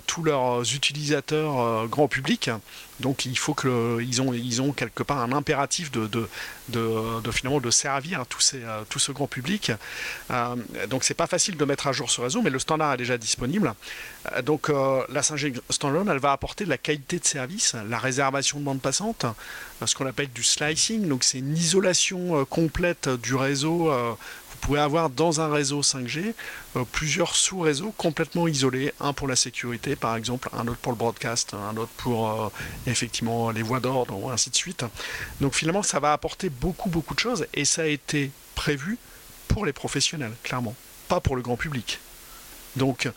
[0.06, 2.50] tous leurs utilisateurs grand public.
[3.01, 6.28] Donc il faut qu'ils ont, ils ont quelque part un impératif de,
[7.30, 8.24] finalement de servir
[8.55, 9.72] euh, tout ce grand public.
[10.30, 10.57] Euh,
[10.88, 13.18] donc c'est pas facile de mettre à jour ce réseau, mais le standard est déjà
[13.18, 13.72] disponible.
[14.32, 18.59] Euh, donc la 5G standalone, elle va apporter de la qualité de service, la réservation
[18.59, 19.26] de bande passante,
[19.84, 21.09] ce qu'on appelle du slicing.
[21.09, 23.92] Donc c'est une isolation complète du réseau
[24.59, 26.34] pouvez avoir dans un réseau 5G
[26.76, 30.98] euh, plusieurs sous-réseaux complètement isolés, un pour la sécurité par exemple, un autre pour le
[30.98, 32.48] broadcast, un autre pour euh,
[32.86, 34.84] effectivement les voies d'ordre, ainsi de suite.
[35.40, 38.98] Donc finalement, ça va apporter beaucoup beaucoup de choses et ça a été prévu
[39.48, 40.74] pour les professionnels, clairement,
[41.09, 41.98] pas pour le grand public.
[42.76, 43.09] Donc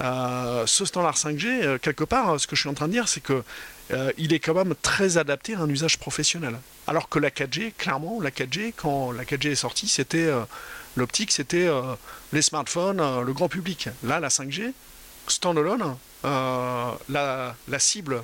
[0.00, 3.22] euh, ce standard 5G, quelque part, ce que je suis en train de dire, c'est
[3.22, 3.42] que
[4.18, 6.58] il est quand même très adapté à un usage professionnel.
[6.86, 10.30] Alors que la 4G, clairement, la 4G, quand la 4G est sortie, c'était
[10.98, 11.94] L'optique, c'était euh,
[12.32, 13.88] les smartphones, euh, le grand public.
[14.02, 14.72] Là, la 5G,
[15.28, 18.22] standalone, euh, la, cible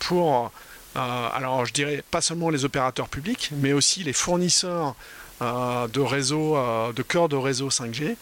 [0.00, 0.50] pour,
[0.94, 4.94] alors je dirais pas seulement les opérateurs publics, mais aussi les fournisseurs
[5.40, 6.56] de réseaux,
[6.92, 8.16] de cœur de réseau 5G,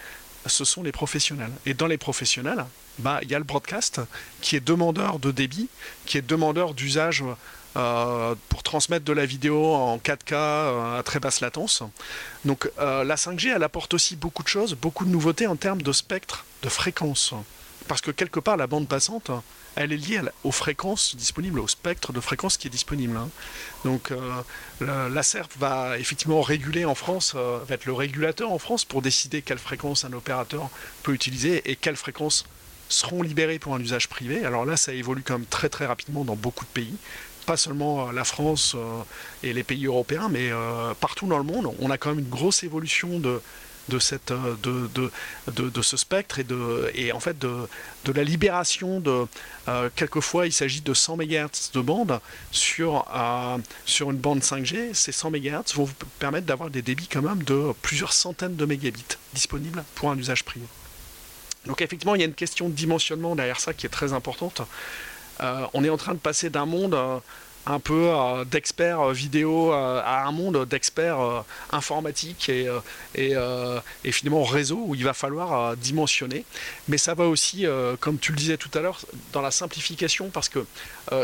[0.47, 1.53] ce sont les professionnels.
[1.67, 2.65] Et dans les professionnels,
[2.99, 4.01] bah, il y a le broadcast
[4.41, 5.69] qui est demandeur de débit,
[6.07, 7.23] qui est demandeur d'usage
[7.77, 11.83] euh, pour transmettre de la vidéo en 4K euh, à très basse latence.
[12.45, 15.83] Donc euh, la 5G, elle apporte aussi beaucoup de choses, beaucoup de nouveautés en termes
[15.83, 17.35] de spectre, de fréquence.
[17.89, 19.33] Parce que quelque part, la bande passante,
[19.75, 23.17] elle est liée aux fréquences disponibles, au spectre de fréquences qui est disponible.
[23.17, 23.29] Hein.
[23.85, 24.11] Donc
[24.81, 29.43] la CERF va effectivement réguler en France, va être le régulateur en France pour décider
[29.43, 30.71] quelle fréquence un opérateur
[31.03, 32.47] peut utiliser et quelles fréquences
[32.89, 34.45] seront libérées pour un usage privé.
[34.45, 36.95] Alors là, ça évolue quand même très très rapidement dans beaucoup de pays.
[37.45, 38.77] Pas seulement la France
[39.43, 40.51] et les pays européens, mais
[41.01, 43.41] partout dans le monde, on a quand même une grosse évolution de,
[43.89, 44.89] de, cette, euh, de,
[45.53, 47.69] de, de, ce spectre et, de, et en fait de,
[48.05, 49.27] de la libération de.
[49.69, 52.21] Euh, quelquefois, il s'agit de 100 MHz de bande
[52.51, 54.95] sur, euh, sur une bande 5G.
[54.95, 58.65] Ces 100 MHz vont vous permettre d'avoir des débits quand même de plusieurs centaines de
[58.65, 60.67] mégabits disponibles pour un usage privé.
[61.67, 64.61] Donc, effectivement, il y a une question de dimensionnement derrière ça qui est très importante.
[65.41, 66.97] On est en train de passer d'un monde
[67.67, 72.69] un peu euh, d'experts euh, vidéo euh, à un monde d'experts informatiques et,
[74.13, 76.45] finalement réseau où il va falloir dimensionner.
[76.89, 77.67] Mais ça va aussi,
[78.01, 79.01] comme tu le disais tout à l'heure,
[79.33, 80.65] dans la simplification parce que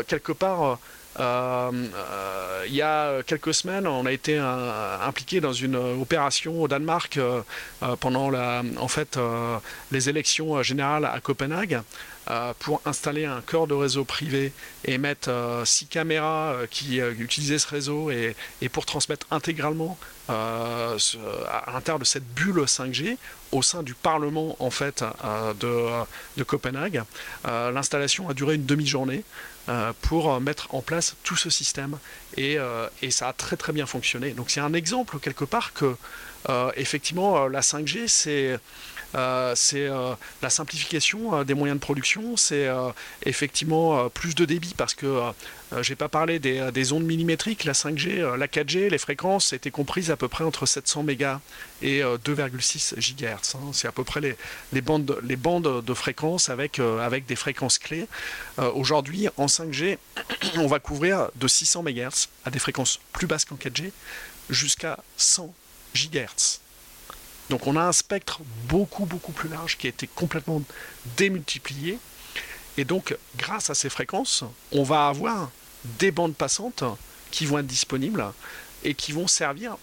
[0.07, 0.79] quelque part,
[1.19, 7.19] il y a quelques semaines, on a été impliqué dans une opération au Danemark
[7.99, 9.17] pendant en fait,
[9.91, 11.81] les élections générales à Copenhague.
[12.29, 14.53] Euh, pour installer un corps de réseau privé
[14.85, 18.35] et mettre euh, six caméras euh, qui utilisaient ce réseau et,
[18.71, 19.97] pour transmettre intégralement
[20.29, 20.95] à
[21.73, 23.17] l'intérieur de cette bulle 5G
[23.51, 25.03] au sein du Parlement en fait
[25.59, 27.03] de, Copenhague.
[27.43, 29.25] L'installation a duré une demi-journée.
[30.03, 31.97] pour mettre en place tout ce système
[32.37, 32.57] et,
[33.01, 34.31] et, ça a très très bien fonctionné.
[34.31, 35.97] Donc c'est un exemple quelque part que
[36.77, 38.57] effectivement la 5G c'est
[39.55, 42.67] c'est euh, la simplification euh, des moyens de production, c'est
[43.25, 45.21] effectivement plus de débit parce que
[45.81, 50.17] j'ai pas parlé des, ondes millimétriques, la 5G, la 4G, les fréquences étaient comprises à
[50.17, 51.39] peu près entre 700 mégas
[51.81, 53.55] et 2,6 GHz.
[53.55, 53.71] Hein.
[53.73, 58.07] C'est à peu près les, bandes, de fréquences avec, avec des fréquences clés.
[58.57, 59.97] Aujourd'hui, en 5G,
[60.57, 63.91] on va couvrir de 600 MHz à des fréquences plus basses qu'en 4G
[64.49, 65.53] jusqu'à 100
[65.95, 66.59] GHz.
[67.51, 68.39] Donc on a un spectre
[68.69, 70.63] beaucoup beaucoup plus large qui a été complètement
[71.17, 71.99] démultiplié.
[72.77, 75.51] Et donc grâce à ces fréquences, on va avoir
[75.99, 76.85] des bandes passantes
[77.29, 78.25] qui vont être disponibles
[78.85, 79.75] et qui vont servir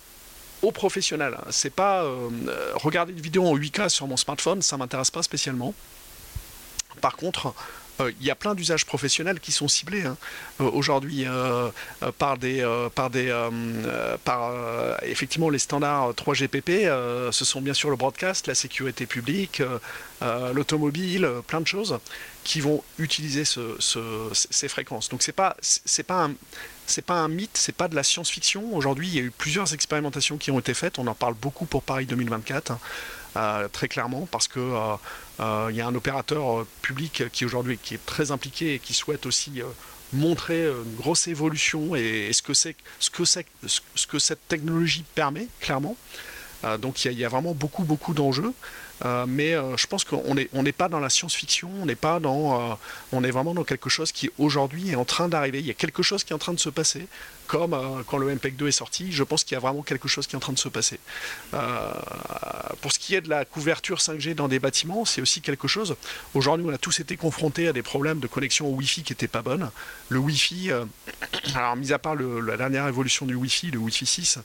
[0.62, 1.36] aux professionnels.
[1.50, 2.30] C'est pas euh,
[2.74, 5.74] regarder une vidéo en 8K sur mon smartphone, ça m'intéresse pas spécialement.
[7.02, 7.54] Par contre,
[8.20, 10.16] il y a plein d'usages professionnels qui sont ciblés hein.
[10.60, 11.70] euh, aujourd'hui euh,
[12.18, 13.34] par des, par des,
[14.24, 14.52] par
[15.02, 17.30] effectivement les standards 3GPP.
[17.32, 19.62] ce sont bien sûr le broadcast, la sécurité publique,
[20.54, 21.98] l'automobile, plein de choses
[22.44, 25.08] qui vont utiliser ces fréquences.
[25.08, 26.34] Donc c'est pas c'est pas un
[26.86, 28.74] c'est pas un mythe, c'est pas de la science-fiction.
[28.74, 30.98] Aujourd'hui, il y a eu plusieurs expérimentations qui ont été faites.
[30.98, 32.72] On en parle beaucoup pour Paris 2024.
[33.36, 34.96] Euh, très clairement, parce que euh, euh,
[35.40, 39.62] il y a un opérateur public qui aujourd'hui est très impliqué et qui souhaite aussi
[40.12, 45.96] montrer une grosse évolution et, ce que cette technologie permet clairement.
[46.80, 48.52] donc il y, a vraiment beaucoup beaucoup d'enjeux.
[49.26, 53.54] mais je pense qu'on n'est pas dans la science-fiction, on n'est pas on est vraiment
[53.54, 55.60] dans quelque chose qui aujourd'hui est en train d'arriver.
[55.60, 57.06] Il y a quelque chose qui est en train de se passer
[57.48, 60.06] comme euh, quand le MPEG 2 est sorti, je pense qu'il y a vraiment quelque
[60.06, 61.00] chose qui est en train de se passer.
[61.54, 61.92] Euh,
[62.80, 65.96] pour ce qui est de la couverture 5G dans des bâtiments, c'est aussi quelque chose.
[66.34, 69.26] Aujourd'hui, on a tous été confrontés à des problèmes de connexion au Wi-Fi qui n'étaient
[69.26, 69.70] pas bonnes.
[70.10, 70.84] Le Wi-Fi, euh,
[71.54, 74.38] alors mis à part la dernière évolution du Wi-Fi, le Wi-Fi 6,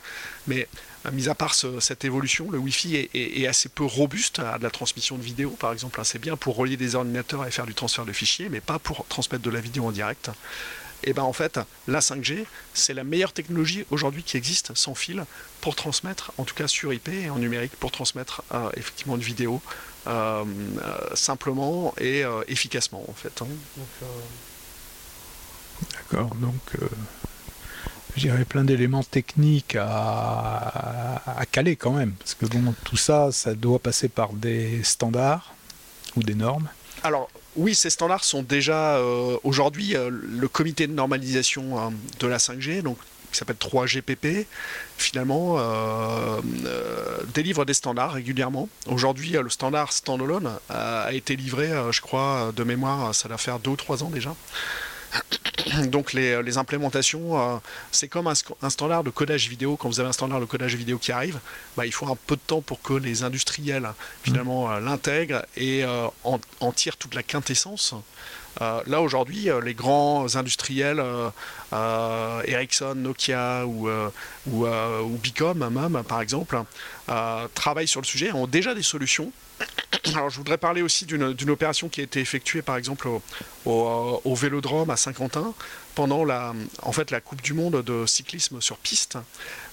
[0.48, 0.68] mais
[1.12, 5.18] mis à part cette évolution, le Wi-Fi est, assez peu robuste à de la transmission
[5.18, 6.00] de vidéo, par exemple.
[6.00, 8.80] Hein, c'est bien pour relier des ordinateurs et faire du transfert de fichiers, mais pas
[8.80, 10.32] pour transmettre de la vidéo en direct
[11.04, 15.26] et ben en fait, la 5G, c'est la meilleure technologie aujourd'hui qui existe sans fil
[15.62, 19.22] pour transmettre, en tout cas sur IP et en numérique, pour transmettre euh, effectivement une
[19.22, 19.62] vidéo
[20.08, 20.44] euh,
[20.82, 23.42] euh, simplement et efficacement en fait.
[23.42, 23.48] Hein.
[25.92, 26.78] D'accord, donc
[28.16, 33.56] j'irais plein d'éléments techniques à, à, caler quand même, parce que bon, tout ça, ça
[33.56, 35.54] doit passer par des standards
[36.16, 36.70] ou des normes.
[37.04, 42.28] Alors, oui, ces standards sont déjà euh, aujourd'hui euh, le comité de normalisation hein, de
[42.28, 42.98] la 5G, donc
[43.32, 44.46] qui s'appelle 3GPP,
[44.98, 46.40] finalement euh,
[47.34, 48.70] délivre des standards régulièrement.
[48.86, 53.72] Aujourd'hui, le standard standalone a été livré, je crois, de mémoire, ça doit faire deux
[53.72, 54.36] ou trois ans déjà.
[55.88, 57.58] Donc les, implémentations, euh,
[57.92, 59.78] c'est comme un, standard de codage vidéo.
[59.78, 61.40] Quand vous avez un standard de codage vidéo qui arrive,
[61.78, 63.90] bah, il faut un peu de temps pour que les industriels
[64.24, 67.94] finalement euh, l'intègrent et euh, en, tirent toute la quintessence.
[68.60, 71.02] là aujourd'hui, les grands industriels,
[71.72, 73.90] Ericsson, Nokia ou,
[74.48, 76.62] ou, ou Bicom même par exemple,
[77.54, 79.32] travaillent sur le sujet, ont déjà des solutions
[80.16, 83.22] alors, je voudrais parler aussi d'une opération qui a été effectuée, par exemple, au,
[84.24, 85.54] au, Vélodrome à Saint-Quentin
[85.96, 89.18] pendant la, en fait, la Coupe du Monde de cyclisme sur piste.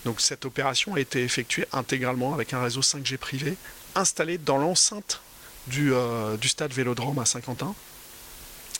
[0.04, 3.56] Donc, cette opération a été effectuée intégralement avec un réseau 5G privé
[3.94, 5.20] installé dans l'enceinte
[5.66, 7.74] du, euh, du, stade Vélodrome à Saint-Quentin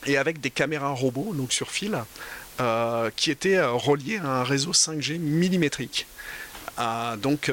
[0.06, 1.98] et avec des caméras robots, donc sur fil,
[3.16, 6.06] qui était relié à un réseau 5G millimétrique.
[7.18, 7.50] donc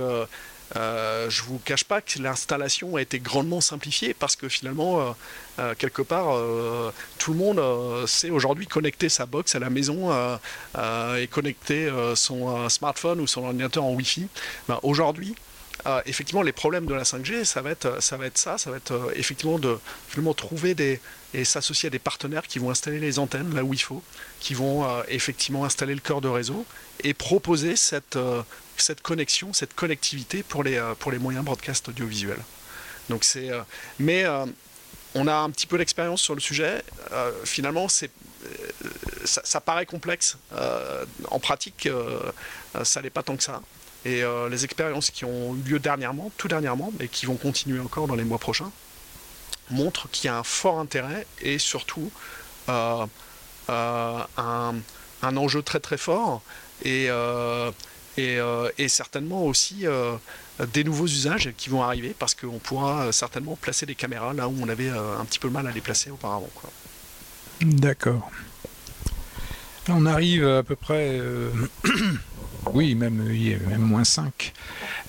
[0.75, 5.11] euh, je vous cache pas que l'installation a été grandement simplifiée parce que finalement, euh,
[5.59, 6.35] euh, quelque part,
[7.17, 10.11] tout le monde sait aujourd'hui connecter sa box à la maison
[11.17, 14.27] et connecter son smartphone ou son ordinateur en Wi-Fi.
[14.67, 15.35] Ben, aujourd'hui,
[16.05, 19.79] effectivement, les problèmes de la 5G, ça va être ça, ça, va être effectivement de
[20.35, 20.99] trouver des
[21.33, 24.01] et s'associer à des partenaires qui vont installer les antennes là où il faut,
[24.39, 26.65] qui vont effectivement installer le cœur de réseau
[27.03, 28.17] et proposer cette
[28.81, 32.43] cette connexion, cette connectivité pour les, euh, pour les moyens broadcast audiovisuels.
[33.09, 33.61] Donc c'est, euh,
[33.99, 34.45] mais euh,
[35.15, 36.83] on a un petit peu d'expérience sur le sujet.
[37.43, 38.11] finalement, c'est,
[39.25, 40.37] ça, paraît complexe.
[41.31, 41.89] en pratique,
[42.83, 43.61] ça n'est pas tant que ça.
[44.05, 44.21] Et
[44.51, 48.15] les expériences qui ont eu lieu dernièrement, tout dernièrement, et qui vont continuer encore dans
[48.15, 48.71] les mois prochains,
[49.71, 52.11] montrent qu'il y a un fort intérêt et surtout
[52.67, 53.07] un,
[53.69, 54.75] un,
[55.23, 56.43] enjeu très très fort.
[56.83, 57.09] Et,
[58.17, 60.15] et, certainement aussi euh,
[60.73, 64.47] des nouveaux usages qui vont arriver parce qu'on pourra euh, certainement placer des caméras là
[64.47, 66.49] où on avait un petit peu mal à les placer auparavant.
[67.61, 68.29] D'accord.
[69.89, 71.21] On arrive à peu près,
[72.73, 73.23] oui, même,
[73.69, 74.53] même moins 5.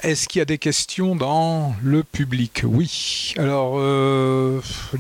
[0.03, 2.63] Est-ce qu'il y a des questions dans le public?
[2.65, 3.35] Oui.
[3.37, 3.77] Alors,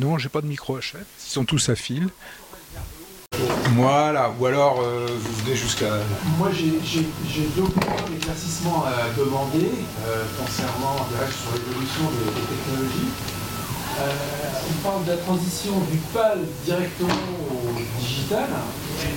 [0.00, 1.04] non, j'ai pas de micro chef.
[1.24, 2.09] Ils sont tous à fil.
[3.74, 5.90] Voilà, ou alors euh, vous venez jusqu'à...
[6.38, 9.70] Moi j'ai deux points d'éclaircissement à demander
[10.06, 13.12] euh, concernant sur l'évolution des, technologies.
[14.00, 14.10] Euh,
[14.70, 17.08] on parle de la transition du PAL directement
[17.50, 18.46] au digital,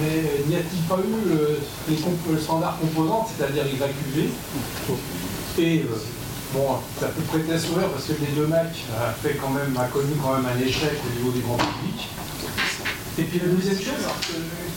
[0.01, 4.29] mais n'y a-t-il pas eu le standard composante, c'est-à-dire XAQV
[5.59, 5.85] Et
[6.53, 9.77] bon, ça peut prêter à sourire parce que les deux Mac a fait quand même,
[9.79, 12.09] a connu quand même un échec au niveau du grand public.
[13.21, 14.07] Et puis la deuxième chose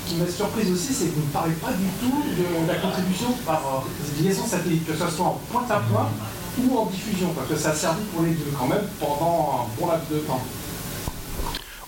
[0.07, 3.33] qui m'a surprise aussi, c'est que vous ne parlez pas du tout de la contribution
[3.47, 6.11] par euh, liaison satellite, que ce soit en point à point
[6.59, 9.81] ou en diffusion, parce que ça a servi pour les deux quand même pendant un
[9.81, 10.43] bon laps de temps.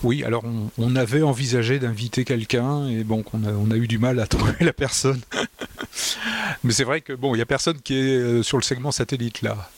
[0.01, 0.43] Oui, alors
[0.79, 4.55] on, avait envisagé d'inviter quelqu'un et bon, on a, a, eu du mal à trouver
[4.61, 5.21] la personne.
[6.63, 8.91] Mais c'est vrai que bon, il n'y a personne qui est euh, sur le segment
[8.91, 9.69] satellite là.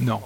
[0.00, 0.20] Non.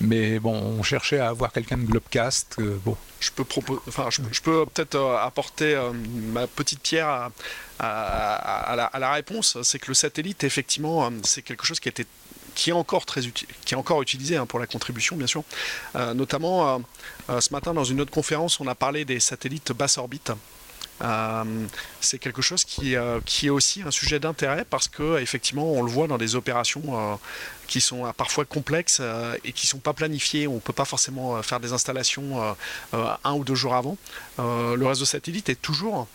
[0.00, 2.56] Mais bon, on cherchait à avoir quelqu'un de Globcast.
[2.58, 2.96] Euh, bon.
[3.20, 7.30] Je peux, peut-être euh, apporter euh, ma petite pierre
[7.78, 9.58] à, la, réponse.
[9.62, 14.02] C'est que le satellite, effectivement, c'est quelque chose qui, est, encore très qui est encore
[14.02, 15.44] utilisé hein, pour la contribution, bien sûr.
[16.14, 16.82] notamment,
[17.28, 20.32] ce matin, dans une autre conférence, on a parlé des satellites basse orbite.
[21.02, 21.44] Euh,
[22.00, 25.82] c'est quelque chose qui, euh, qui, est aussi un sujet d'intérêt parce que effectivement on
[25.82, 27.16] le voit dans des opérations euh,
[27.66, 29.02] qui sont parfois complexes
[29.44, 30.46] et qui sont pas planifiées.
[30.46, 32.56] On ne peut pas forcément faire des installations
[32.92, 33.96] un ou deux jours avant.
[34.38, 36.06] le réseau satellite est toujours,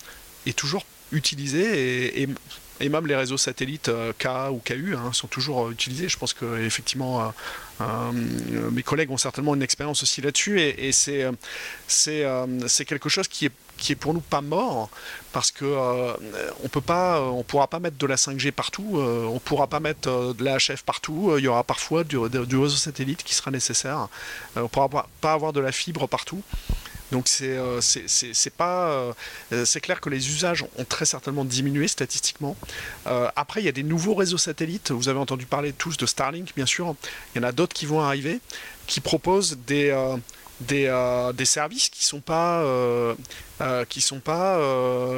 [0.46, 6.10] est toujours utilisé et, même les réseaux satellites K ou KU hein, sont toujours utilisés.
[6.10, 7.34] Je pense que effectivement
[8.72, 11.26] mes collègues ont certainement une expérience aussi là-dessus et, c'est
[12.86, 13.52] quelque chose qui est
[13.82, 14.90] qui est pour nous pas mort
[15.34, 16.14] parce que euh,
[16.64, 19.68] on peut pas, euh, on pourra pas mettre de la 5G partout, euh, on pourra
[19.68, 21.34] pas mettre de la HF partout.
[21.38, 24.08] Il y aura parfois du, réseau satellite qui sera nécessaire.
[24.56, 26.42] on pourra pas avoir de la fibre partout.
[27.12, 29.14] Donc c'est c'est pas
[29.66, 32.56] c'est clair que les usages ont très certainement diminué statistiquement.
[33.36, 34.92] après il y a des nouveaux réseaux satellites.
[34.92, 36.96] Vous avez entendu parler tous de Starlink bien sûr.
[37.36, 38.40] Il y en a d'autres qui vont arriver
[38.88, 39.92] qui proposent des
[40.68, 43.16] des, euh, des, services qui sont pas, euh,
[43.62, 44.58] euh, qui sont pas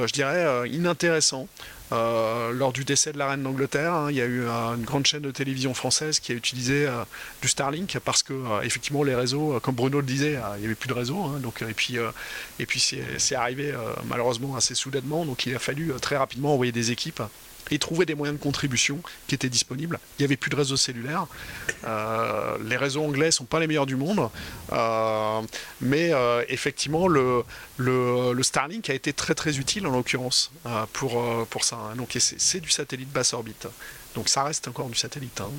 [0.06, 1.48] je dirais, inintéressants.
[1.91, 5.22] lors du décès de la reine d'Angleterre, hein, il y a eu une grande chaîne
[5.22, 6.88] de télévision française qui a utilisé
[7.41, 8.34] du Starlink parce que
[8.64, 11.20] effectivement les réseaux, comme Bruno le disait, il n'y avait plus de réseau.
[11.22, 11.98] Hein, donc, et puis,
[12.60, 12.80] et puis
[13.18, 13.74] c'est arrivé
[14.06, 15.26] malheureusement assez soudainement.
[15.26, 17.22] Donc il a fallu très rapidement envoyer des équipes
[17.72, 19.99] et trouver des moyens de contribution qui étaient disponibles.
[20.18, 21.28] Il n'y avait plus de réseau cellulaire.
[21.86, 24.30] Euh, les réseaux anglais ne sont pas les meilleurs du monde.
[24.72, 25.41] Euh,
[25.82, 27.43] mais euh, effectivement, le,
[27.78, 30.51] le, Starlink a été très très utile en l'occurrence
[30.91, 31.78] pour, pour ça.
[31.78, 31.95] Hein.
[31.95, 33.68] Donc c'est du satellite basse orbite.
[34.16, 35.41] Donc ça reste encore du satellite.
[35.41, 35.49] Hein.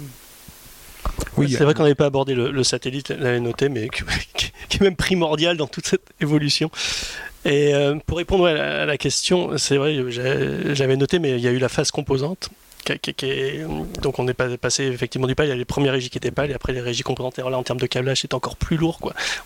[1.37, 3.89] Oui, c'est vrai qu'on n'avait pas abordé le, satellite, l'avait noté, mais
[4.69, 6.71] qui, est même primordial dans toute cette évolution.
[7.45, 9.97] Et euh, pour répondre à la, question, c'est vrai,
[10.75, 12.49] j'avais noté, mais il y a eu la phase composante.
[14.03, 16.31] donc on est passé effectivement du PAL, il y a les premières régies qui étaient
[16.31, 17.39] PAL et après les régies composantes.
[17.39, 18.99] là en termes de câblage c'était encore plus lourd.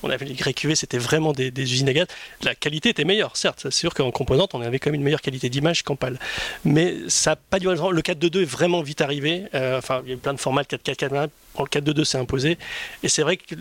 [0.04, 2.06] On avait les QV, c'était vraiment des, usines à gaz.
[2.42, 3.60] La qualité était meilleure, certes.
[3.62, 6.20] C'est sûr qu'en composante on avait quand même une meilleure qualité d'image qu'en PAL.
[6.64, 9.44] Mais ça n'a pas duré Le 4.2.2 est vraiment vite arrivé.
[9.54, 11.28] Euh, enfin, il y a eu plein de formats, le 4.4.4
[11.64, 12.58] le 4.2.2 s'est imposé.
[13.02, 13.54] Et c'est vrai que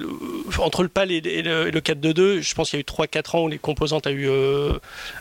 [0.59, 3.47] entre le PAL et, le, 4.2.2, je pense qu'il y a eu 3-4 ans où
[3.47, 4.73] les composantes a eu, euh,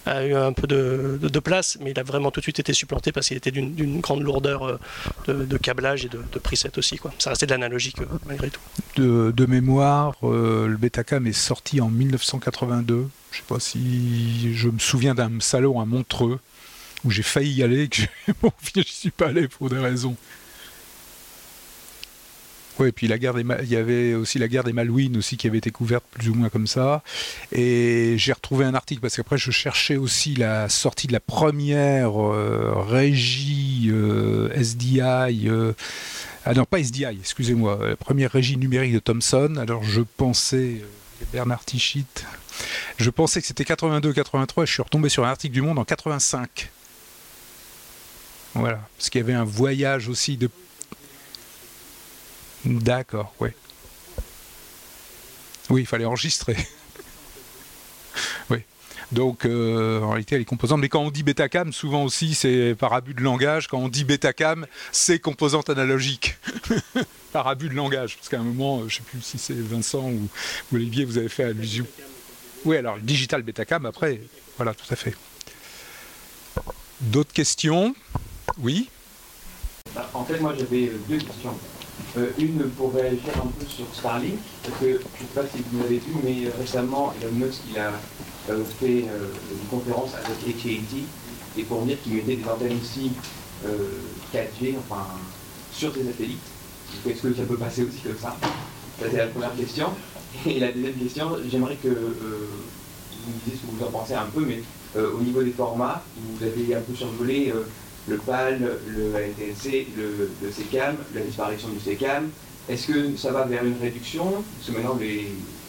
[0.06, 3.28] eu un peu de, place, mais il a vraiment tout de suite été supplanté parce
[3.28, 4.64] qu'il était d'une grande lourdeur
[5.28, 6.98] euh, de, câblage et de, preset aussi.
[7.18, 8.60] Ça restait de l'analogique euh, malgré tout.
[8.96, 13.08] De, mémoire, le Betacam est sorti en 1982.
[13.30, 16.38] Je sais pas si je me souviens d'un salon à Montreux
[17.04, 18.02] où j'ai failli y aller et que
[18.42, 20.16] bon, je suis pas allé pour des raisons.
[22.78, 25.36] Oui, et puis la guerre des il y avait aussi la guerre des Malouines aussi
[25.36, 27.02] qui avait été couverte plus ou moins comme ça.
[27.52, 32.22] Et j'ai retrouvé un article parce qu'après je cherchais aussi la sortie de la première
[32.22, 35.00] euh, régie euh, SDI.
[35.48, 35.72] Euh,
[36.44, 39.56] ah non, pas SDI, excusez-moi, la première régie numérique de Thomson.
[39.56, 40.82] Alors je pensais,
[41.32, 42.06] Bernard Tichit,
[42.98, 45.84] je pensais que c'était 82-83 et je suis retombé sur un article du Monde en
[45.84, 46.70] 85.
[48.54, 50.48] Voilà, parce qu'il y avait un voyage aussi de
[52.66, 53.50] D'accord, oui.
[55.70, 56.56] Oui, il fallait enregistrer.
[58.50, 58.58] oui.
[59.12, 60.80] Donc, euh, en réalité, les composantes.
[60.80, 63.68] Mais quand on dit Betacam, souvent aussi, c'est par abus de langage.
[63.68, 66.36] Quand on dit Betacam, c'est composante analogique.
[67.32, 68.16] par abus de langage.
[68.16, 70.28] Parce qu'à un moment, je ne sais plus si c'est Vincent ou,
[70.72, 71.86] Olivier, vous avez fait allusion.
[72.64, 74.20] Oui, alors, digital Betacam, après,
[74.56, 75.14] voilà, tout à fait.
[77.00, 77.94] D'autres questions?
[78.58, 78.88] Oui?
[79.94, 81.56] Bah, En fait, moi, j'avais deux questions.
[82.18, 85.62] Euh, une pour réagir un peu sur Starlink, parce que je ne sais pas si
[85.70, 87.92] vous l'avez vu, mais récemment, Elon Musk il a
[88.50, 91.04] euh, fait euh, une conférence avec AT&T
[91.58, 93.12] et pour dire qu'il mettait des antennes aussi
[94.32, 95.06] 4G, enfin,
[95.72, 96.38] sur ses satellites.
[97.06, 98.36] Est-ce que ça peut passer aussi comme ça?
[99.00, 99.88] Ça, c'est la première question.
[100.46, 104.26] Et la deuxième question, j'aimerais que vous me disiez ce que vous en pensez un
[104.26, 104.62] peu, mais
[104.96, 107.52] au niveau des formats, vous avez un peu survolé
[108.08, 112.30] le PAL, le ANTNC, le, le CECAM, la disparition du CECAM.
[112.68, 114.32] Est-ce que ça va vers une réduction?
[114.32, 114.98] Parce que maintenant,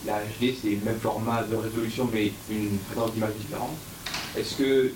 [0.05, 3.75] la HD, c'est le même format de résolution, mais une fréquence d'image différente.
[4.35, 4.93] Est-ce que,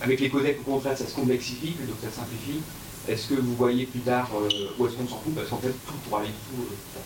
[0.00, 2.60] avec les codecs, au contraire, ça se complexifie plutôt que ça simplifie?
[3.08, 4.48] Est-ce que vous voyez plus tard, euh,
[4.78, 5.34] ou est-ce qu'on s'en fout?
[5.34, 6.62] Parce qu'en fait, tout pour aller tout.
[6.62, 7.04] Euh,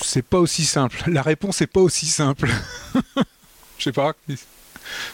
[0.00, 1.02] c'est pas aussi simple.
[1.08, 2.48] La réponse n'est pas aussi simple.
[3.78, 4.14] Je sais pas.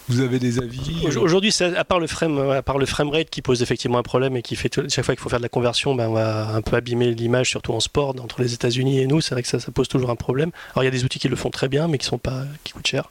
[0.09, 3.43] Vous avez des avis euh Aujourd'hui, à part le frame, à part le framerate qui
[3.43, 5.95] pose effectivement un problème et qui fait chaque fois qu'il faut faire de la conversion,
[5.95, 9.21] ben, on va un peu abîmer l'image, surtout en sport, entre les États-Unis et nous.
[9.21, 10.51] C'est vrai que ça, ça, pose toujours un problème.
[10.75, 12.45] Alors il y a des outils qui le font très bien, mais qui sont pas,
[12.63, 13.11] qui coûtent cher.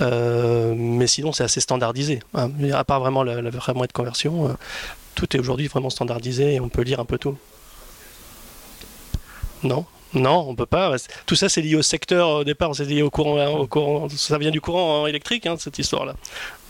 [0.00, 2.20] Euh, mais sinon, c'est assez standardisé.
[2.34, 2.50] Hein.
[2.72, 4.52] À part vraiment la, la framerate conversion, euh,
[5.14, 7.36] tout est aujourd'hui vraiment standardisé et on peut lire un peu tout.
[9.62, 9.86] Non?
[10.14, 10.94] Non, on peut pas.
[11.26, 14.08] Tout ça, c'est lié au secteur au départ, c'est lié au courant, au courant.
[14.08, 16.14] Ça vient du courant électrique, hein, cette histoire-là.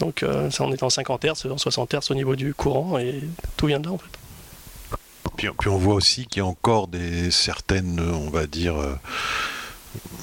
[0.01, 2.99] Donc, euh, ça, on est en 50 Hz, en 60 Hz au niveau du courant,
[2.99, 3.23] et
[3.57, 4.99] tout vient de là, en fait.
[5.37, 8.77] Puis, puis on voit aussi qu'il y a encore des certaines, on va dire.
[8.77, 8.95] Euh,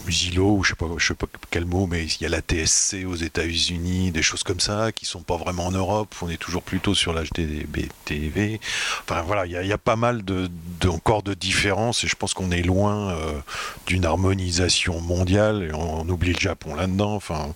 [0.09, 3.15] Zilo, ou je sais sais pas quel mot, mais il y a la TSC aux
[3.15, 6.13] États-Unis, des choses comme ça qui sont pas vraiment en Europe.
[6.21, 8.59] On est toujours plutôt sur l'HDBTV.
[9.03, 10.49] Enfin voilà, il y, a pas mal de,
[10.87, 13.39] encore de différences et je pense qu'on est loin euh,
[13.87, 17.15] d'une harmonisation mondiale et on, oublie le Japon là-dedans.
[17.15, 17.53] Enfin,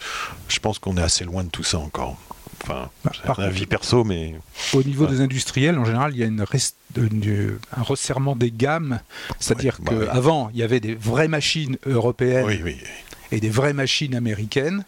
[0.48, 2.18] je pense qu'on est assez loin de tout ça encore.
[2.68, 4.36] Enfin, bah, c'est un avis perso, mais.
[4.74, 6.46] Au niveau des industriels, en général, il y a une
[7.76, 9.00] un resserrement des gammes.
[9.40, 12.48] C'est-à-dire bah qu'avant, il y avait des vraies machines européennes.
[13.32, 14.86] et des vraies machines américaines.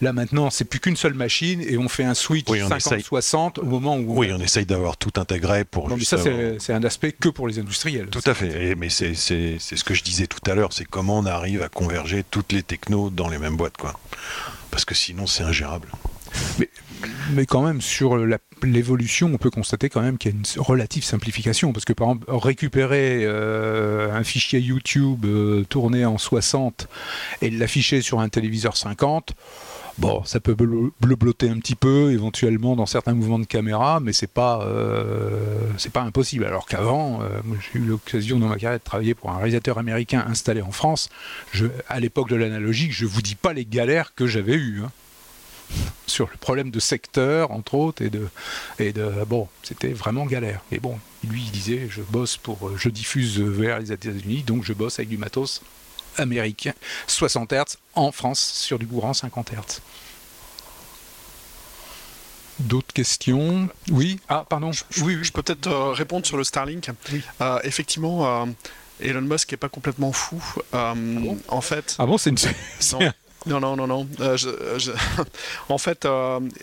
[0.00, 3.96] Là maintenant, c'est plus qu'une seule machine et on fait un switch 50-60 au moment
[3.96, 4.18] où.
[4.18, 5.90] Oui, on essaye d'avoir tout intégré pour.
[6.02, 6.18] ça,
[6.58, 8.08] c'est un aspect que pour les industriels.
[8.08, 8.74] Tout à fait.
[8.74, 12.24] mais c'est ce que je disais tout à l'heure, c'est comment on arrive à converger
[12.30, 13.98] toutes les technos dans les mêmes boîtes, quoi.
[14.70, 15.88] Parce que sinon, c'est ingérable.
[16.58, 16.68] Mais,
[17.32, 18.16] mais quand même, sur
[18.62, 21.72] l'évolution, on peut constater quand même qu'il y a une relative simplification.
[21.72, 26.88] Parce que par exemple, récupérer euh, un fichier YouTube euh, tourné en 60
[27.42, 29.34] et l'afficher sur un téléviseur 50,
[29.98, 34.30] Bon, ça peut bleu-blotter un petit peu, éventuellement dans certains mouvements de caméra, mais c'est
[34.30, 36.44] pas euh, c'est pas impossible.
[36.44, 37.18] Alors qu'avant,
[37.72, 41.08] j'ai eu l'occasion dans ma carrière de travailler pour un réalisateur américain installé en France.
[41.88, 44.82] À l'époque de l'analogique, je vous dis pas les galères que j'avais eues.
[44.84, 44.92] Hein
[46.06, 48.28] sur le problème de secteur, entre autres, et de,
[48.78, 50.62] et de bon, c'était vraiment galère.
[50.72, 50.98] Et bon,
[51.28, 55.08] lui, il disait, je bosse pour, je diffuse vers les États-Unis, donc je bosse avec
[55.08, 55.62] du matos
[56.16, 56.72] américain,
[57.06, 59.80] 60 Hz, en France, sur du courant 50 Hz.
[62.60, 63.68] D'autres questions?
[63.90, 64.18] Oui?
[64.28, 64.72] Ah, pardon.
[64.72, 66.90] Je, oui, je peux peut-être euh, répondre sur le Starlink.
[67.40, 68.46] Euh, effectivement, euh,
[69.00, 70.42] Elon Musk n'est pas complètement fou.
[70.72, 70.94] Ah
[71.46, 71.94] en fait.
[72.00, 72.36] Ah bon, c'est une.
[73.46, 74.08] Non, non, non, non.
[75.68, 76.06] en fait,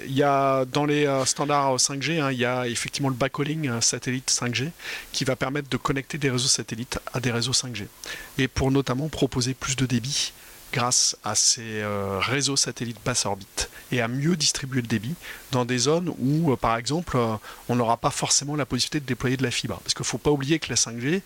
[0.06, 4.30] il y a dans les standards 5G, hein, il y a effectivement le backhauling satellite
[4.30, 4.70] 5G
[5.12, 7.86] qui va permettre de connecter des réseaux satellites à des réseaux 5G
[8.38, 10.34] et pour notamment proposer plus de débit
[10.76, 15.16] grâce à ces euh, réseaux satellites basse orbite et à mieux distribuer le débit
[15.54, 17.36] dans des zones où, euh, par exemple, euh,
[17.70, 19.80] on n'aura pas forcément la possibilité de déployer de la fibre.
[19.82, 21.22] Parce qu'il ne faut pas oublier que la 5G,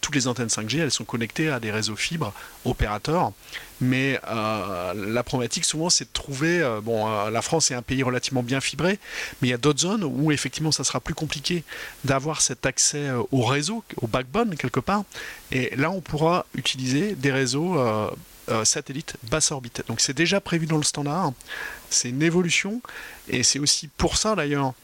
[0.00, 2.32] toutes les antennes 5G, elles sont connectées à des réseaux fibres
[2.64, 3.32] opérateurs.
[3.80, 6.78] Mais la problématique souvent, c'est de trouver.
[6.82, 8.98] bon, la France est un pays relativement bien fibré,
[9.40, 11.64] mais il y a d'autres zones où effectivement, ça sera plus compliqué
[12.04, 15.04] d'avoir cet accès au réseau, au backbone quelque part.
[15.52, 17.76] Et là, on pourra utiliser des réseaux
[18.50, 19.82] euh, satellite basse orbite.
[19.88, 21.32] Donc c'est déjà prévu dans le standard,
[21.90, 22.80] c'est une évolution,
[23.28, 24.74] et c'est aussi pour ça d'ailleurs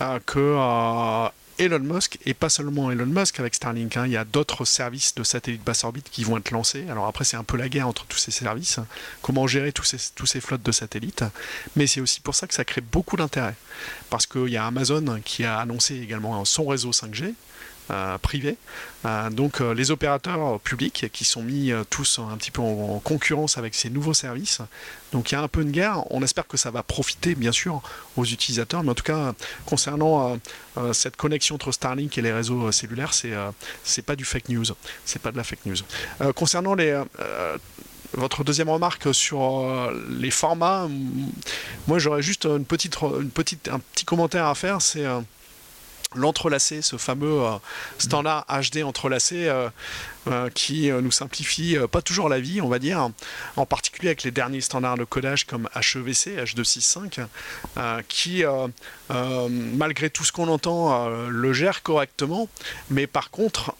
[0.00, 1.28] euh, que euh,
[1.58, 5.14] Elon Musk, et pas seulement Elon Musk avec Starlink, hein, il y a d'autres services
[5.14, 6.86] de satellite basse orbite qui vont être lancés.
[6.90, 8.80] Alors après c'est un peu la guerre entre tous ces services,
[9.22, 11.24] comment gérer tous ces, tous ces flottes de satellites,
[11.76, 13.54] mais c'est aussi pour ça que ça crée beaucoup d'intérêt.
[14.10, 17.32] Parce qu'il y a Amazon qui a annoncé également son réseau 5G, euh,
[18.22, 18.56] privés.
[19.04, 23.58] Euh, donc euh, les opérateurs publics qui sont mis tous un petit peu en, concurrence
[23.58, 24.60] avec ces nouveaux services.
[25.12, 26.02] Donc il y a un peu une guerre.
[26.10, 27.82] On espère que ça va profiter bien sûr
[28.16, 29.34] aux utilisateurs, mais en tout cas
[29.66, 30.38] concernant
[30.92, 33.32] cette connexion entre Starlink et les réseaux cellulaires, c'est
[33.84, 34.64] c'est pas du fake news.
[35.04, 35.76] C'est pas de la fake news.
[36.34, 37.00] concernant les
[38.14, 40.88] votre deuxième remarque sur les formats,
[41.86, 44.80] moi j'aurais juste une petite, une petite, un petit commentaire à faire.
[44.80, 45.04] C'est
[46.14, 47.56] l'entrelacé, ce fameux euh,
[47.98, 49.68] standard HD entrelacé euh,
[50.26, 53.10] euh, qui nous simplifie pas toujours la vie, on va dire,
[53.56, 57.26] en particulier avec les derniers standards de codage comme HEVC, H265,
[58.08, 58.42] qui,
[59.10, 62.48] malgré tout ce qu'on entend, le gère correctement,
[62.88, 63.74] mais par contre,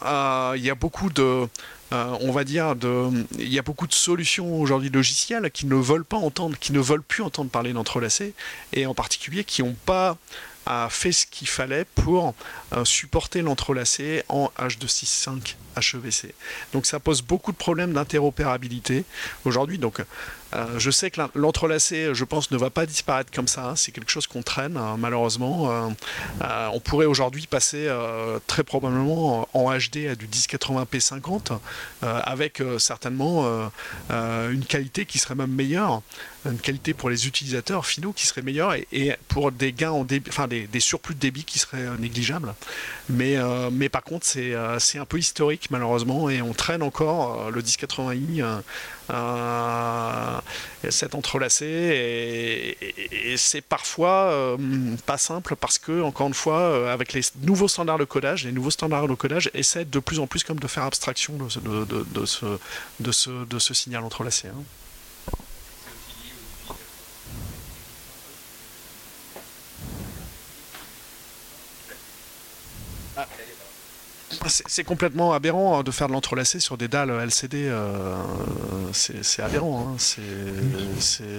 [0.55, 1.49] il y a beaucoup de...
[1.91, 3.09] on va dire, de,
[3.39, 6.80] il y a beaucoup de solutions aujourd'hui logicielles qui ne veulent pas entendre, qui ne
[6.80, 8.35] veulent plus entendre parler d'entrelacé,
[8.74, 10.18] et en particulier qui n'ont pas
[10.66, 12.34] a fait ce qu'il fallait pour
[12.72, 16.34] euh, supporter l'entrelacé en H265 HEVC.
[16.72, 19.04] Donc ça pose beaucoup de problèmes d'interopérabilité
[19.44, 19.78] aujourd'hui.
[19.78, 20.00] Donc
[20.55, 23.74] euh, je sais que l'entrelacé, je pense, ne va pas disparaître comme ça.
[23.76, 25.70] C'est quelque chose qu'on traîne, hein, malheureusement.
[26.40, 27.88] Euh, on pourrait aujourd'hui passer
[28.46, 31.52] très probablement en HD à du 1080p 50,
[32.02, 33.70] avec certainement
[34.11, 36.02] une qualité qui serait même meilleure
[36.46, 40.28] une qualité pour les utilisateurs finaux qui serait meilleure et, pour des gains en débit,
[40.28, 42.55] enfin des, surplus de débit qui seraient négligeables.
[43.09, 43.36] Mais,
[43.72, 48.62] mais par contre, c'est un peu historique malheureusement et on traîne encore le 1080i
[49.11, 50.40] euh,
[50.88, 54.57] cet entrelacé et, c'est parfois
[55.07, 58.70] pas simple parce que encore une fois avec les nouveaux standards de codage les nouveaux
[58.70, 61.59] standards de codage essaient de plus en plus comme de faire abstraction de, ce,
[63.00, 64.62] de, ce, ce signal entrelacé hein.
[74.47, 77.66] C'est complètement aberrant hein, de faire de l'entrelacé sur des dalles LCD.
[77.68, 78.16] Euh,
[78.92, 79.95] c'est aberrant.
[79.95, 81.30] Hein, c'est.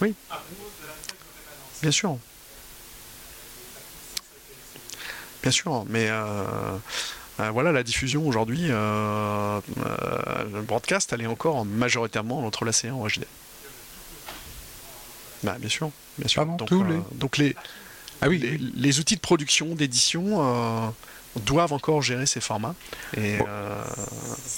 [0.00, 0.14] Oui.
[1.82, 2.16] Bien sûr.
[5.42, 6.44] Bien sûr, mais euh,
[7.40, 9.60] euh, voilà, la diffusion aujourd'hui, le
[10.62, 13.24] broadcast, elle est encore majoritairement l'entrelacé en HD.
[15.42, 16.46] Bah, bien sûr, bien sûr.
[16.46, 16.70] donc,
[17.18, 17.56] donc les,
[18.22, 18.72] ah oui.
[18.76, 20.86] Les, outils de production, d'édition euh,
[21.44, 22.76] doivent encore gérer ces formats.
[23.16, 23.82] Et, euh,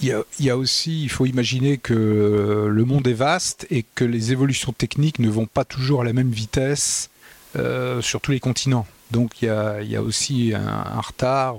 [0.02, 4.32] il, y a, aussi, il faut imaginer que le monde est vaste et que les
[4.32, 7.08] évolutions techniques ne vont pas toujours à la même vitesse
[7.56, 8.86] euh, sur tous les continents.
[9.10, 11.56] Donc il y a, aussi un, retard.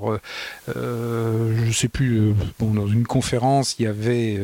[0.68, 4.40] je ne sais plus, dans une conférence, il y avait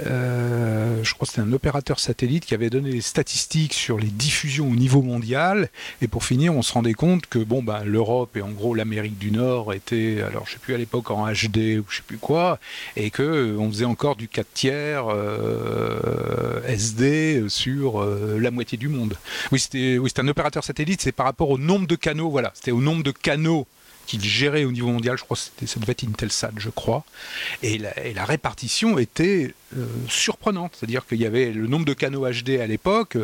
[0.00, 4.08] euh, je crois que c'était un opérateur satellite qui avait donné des statistiques sur les
[4.08, 5.68] diffusions au niveau mondial.
[6.02, 9.18] Et pour finir, on se rendait compte que bon, ben, l'Europe et en gros l'Amérique
[9.18, 12.18] du Nord étaient, alors je sais plus à l'époque en HD ou je sais plus
[12.18, 12.58] quoi,
[12.96, 18.88] et que euh, on faisait encore du 4 tiers euh, SD sur la moitié du
[18.88, 19.14] monde.
[19.52, 22.70] Oui, c'était oui, un opérateur satellite, c'est par rapport au nombre de canaux, voilà, c'était
[22.70, 23.66] au nombre de canaux
[24.06, 27.04] qu'il gérait au niveau mondial, je crois que ça devait être Intelsat, je crois,
[27.62, 32.60] et la, répartition était euh, surprenante, c'est-à-dire qu'il y avait le nombre de canaux HD
[32.60, 33.16] à l'époque,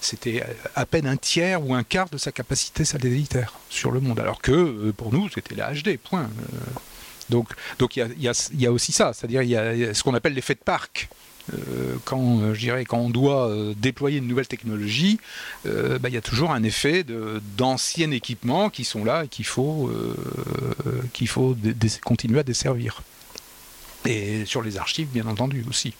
[0.00, 4.20] c'était à peine un tiers ou un quart de sa capacité satellitaire sur le monde,
[4.20, 6.22] alors que euh, pour nous c'était la HD, point.
[6.22, 6.56] Euh,
[7.30, 7.48] donc
[7.78, 10.54] donc il y, y a, aussi ça, c'est-à-dire il y a ce qu'on appelle l'effet
[10.54, 11.08] de parc.
[11.52, 15.18] Euh, quand, euh, je dirais, quand on doit euh, déployer une nouvelle technologie,
[15.64, 17.04] bah, il y a toujours un effet
[17.56, 19.90] d'anciens équipements qui sont là et qu'il faut,
[21.12, 21.56] qu'il faut
[22.04, 23.02] continuer à desservir.
[24.04, 25.94] Et sur les archives, bien entendu, aussi.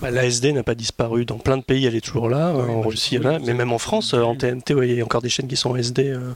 [0.00, 1.24] Bah, L'ASD n'a pas disparu.
[1.24, 2.50] Dans plein de pays, elle est toujours là.
[2.50, 3.38] en Russie, là.
[3.44, 5.76] Mais même en France, en TNT, il y a encore des chaînes qui sont en
[5.76, 6.08] SD.
[6.08, 6.32] Euh,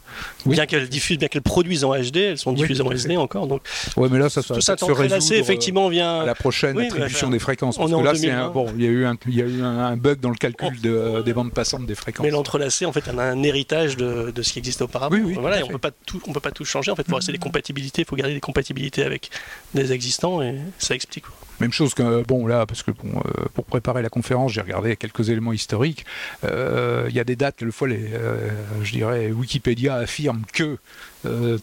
[0.46, 3.46] bien qu'elles diffusent, bien qu'elles produisent en HD, elles sont diffusées en SD encore.
[3.46, 3.62] Donc,
[3.96, 6.20] ouais, mais là, ça, tout ça se résoudre, effectivement, vient.
[6.20, 7.76] À la prochaine attribution des fréquences.
[7.76, 9.62] Parce que là, c'est un, bon, il y a eu un, il y a eu
[9.62, 12.24] un, bug dans le calcul de, des bandes passantes des fréquences.
[12.24, 15.14] Mais l'entrelacé, en fait, on a un héritage de, de, ce qui existait auparavant.
[15.14, 16.90] Oui, oui, voilà, on peut pas tout, on peut pas tout changer.
[16.90, 19.30] En fait, pour rester des compatibilités, il faut garder des compatibilités avec
[19.74, 21.24] des existants, et ça explique.
[21.60, 24.96] Même chose que, bon, là, parce que bon, euh, pour préparer la conférence, j'ai regardé
[24.96, 26.04] quelques éléments historiques.
[26.44, 28.50] Euh, il y a des dates, quelquefois, les, euh,
[28.82, 30.78] je dirais, Wikipédia affirme que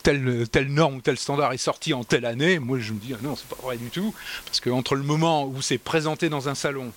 [0.02, 2.58] telle, telle norme ou tel standard est sorti en telle année.
[2.58, 4.14] Moi, je me dis, ah non, c'est pas vrai du tout.
[4.46, 6.92] Parce qu'entre le moment où c'est présenté dans un salon,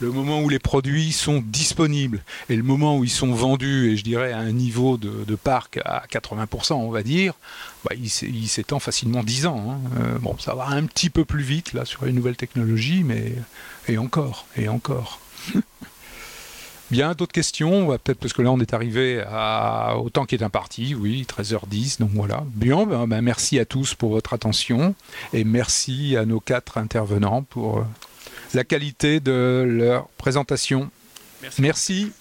[0.00, 3.96] le moment où les produits sont disponibles et le moment où ils sont vendus, et
[3.96, 7.34] je dirais à un niveau de, parc à 80%, on va dire,
[7.84, 9.64] bah, il s'étend facilement 10 ans.
[9.68, 9.78] Hein.
[10.00, 13.34] Euh, bon, ça va un petit peu plus vite là sur les nouvelles technologies, mais
[13.88, 15.20] et encore, et encore.
[16.90, 17.88] Bien, d'autres questions?
[17.98, 22.00] Peut-être parce que là on est arrivé à, au temps qui est imparti, oui, 13h10,
[22.00, 22.44] donc voilà.
[22.54, 24.94] Bien, ben, ben, merci à tous pour votre attention
[25.34, 27.84] et merci à nos quatre intervenants pour
[28.54, 30.90] la qualité de leur présentation.
[31.58, 32.12] Merci.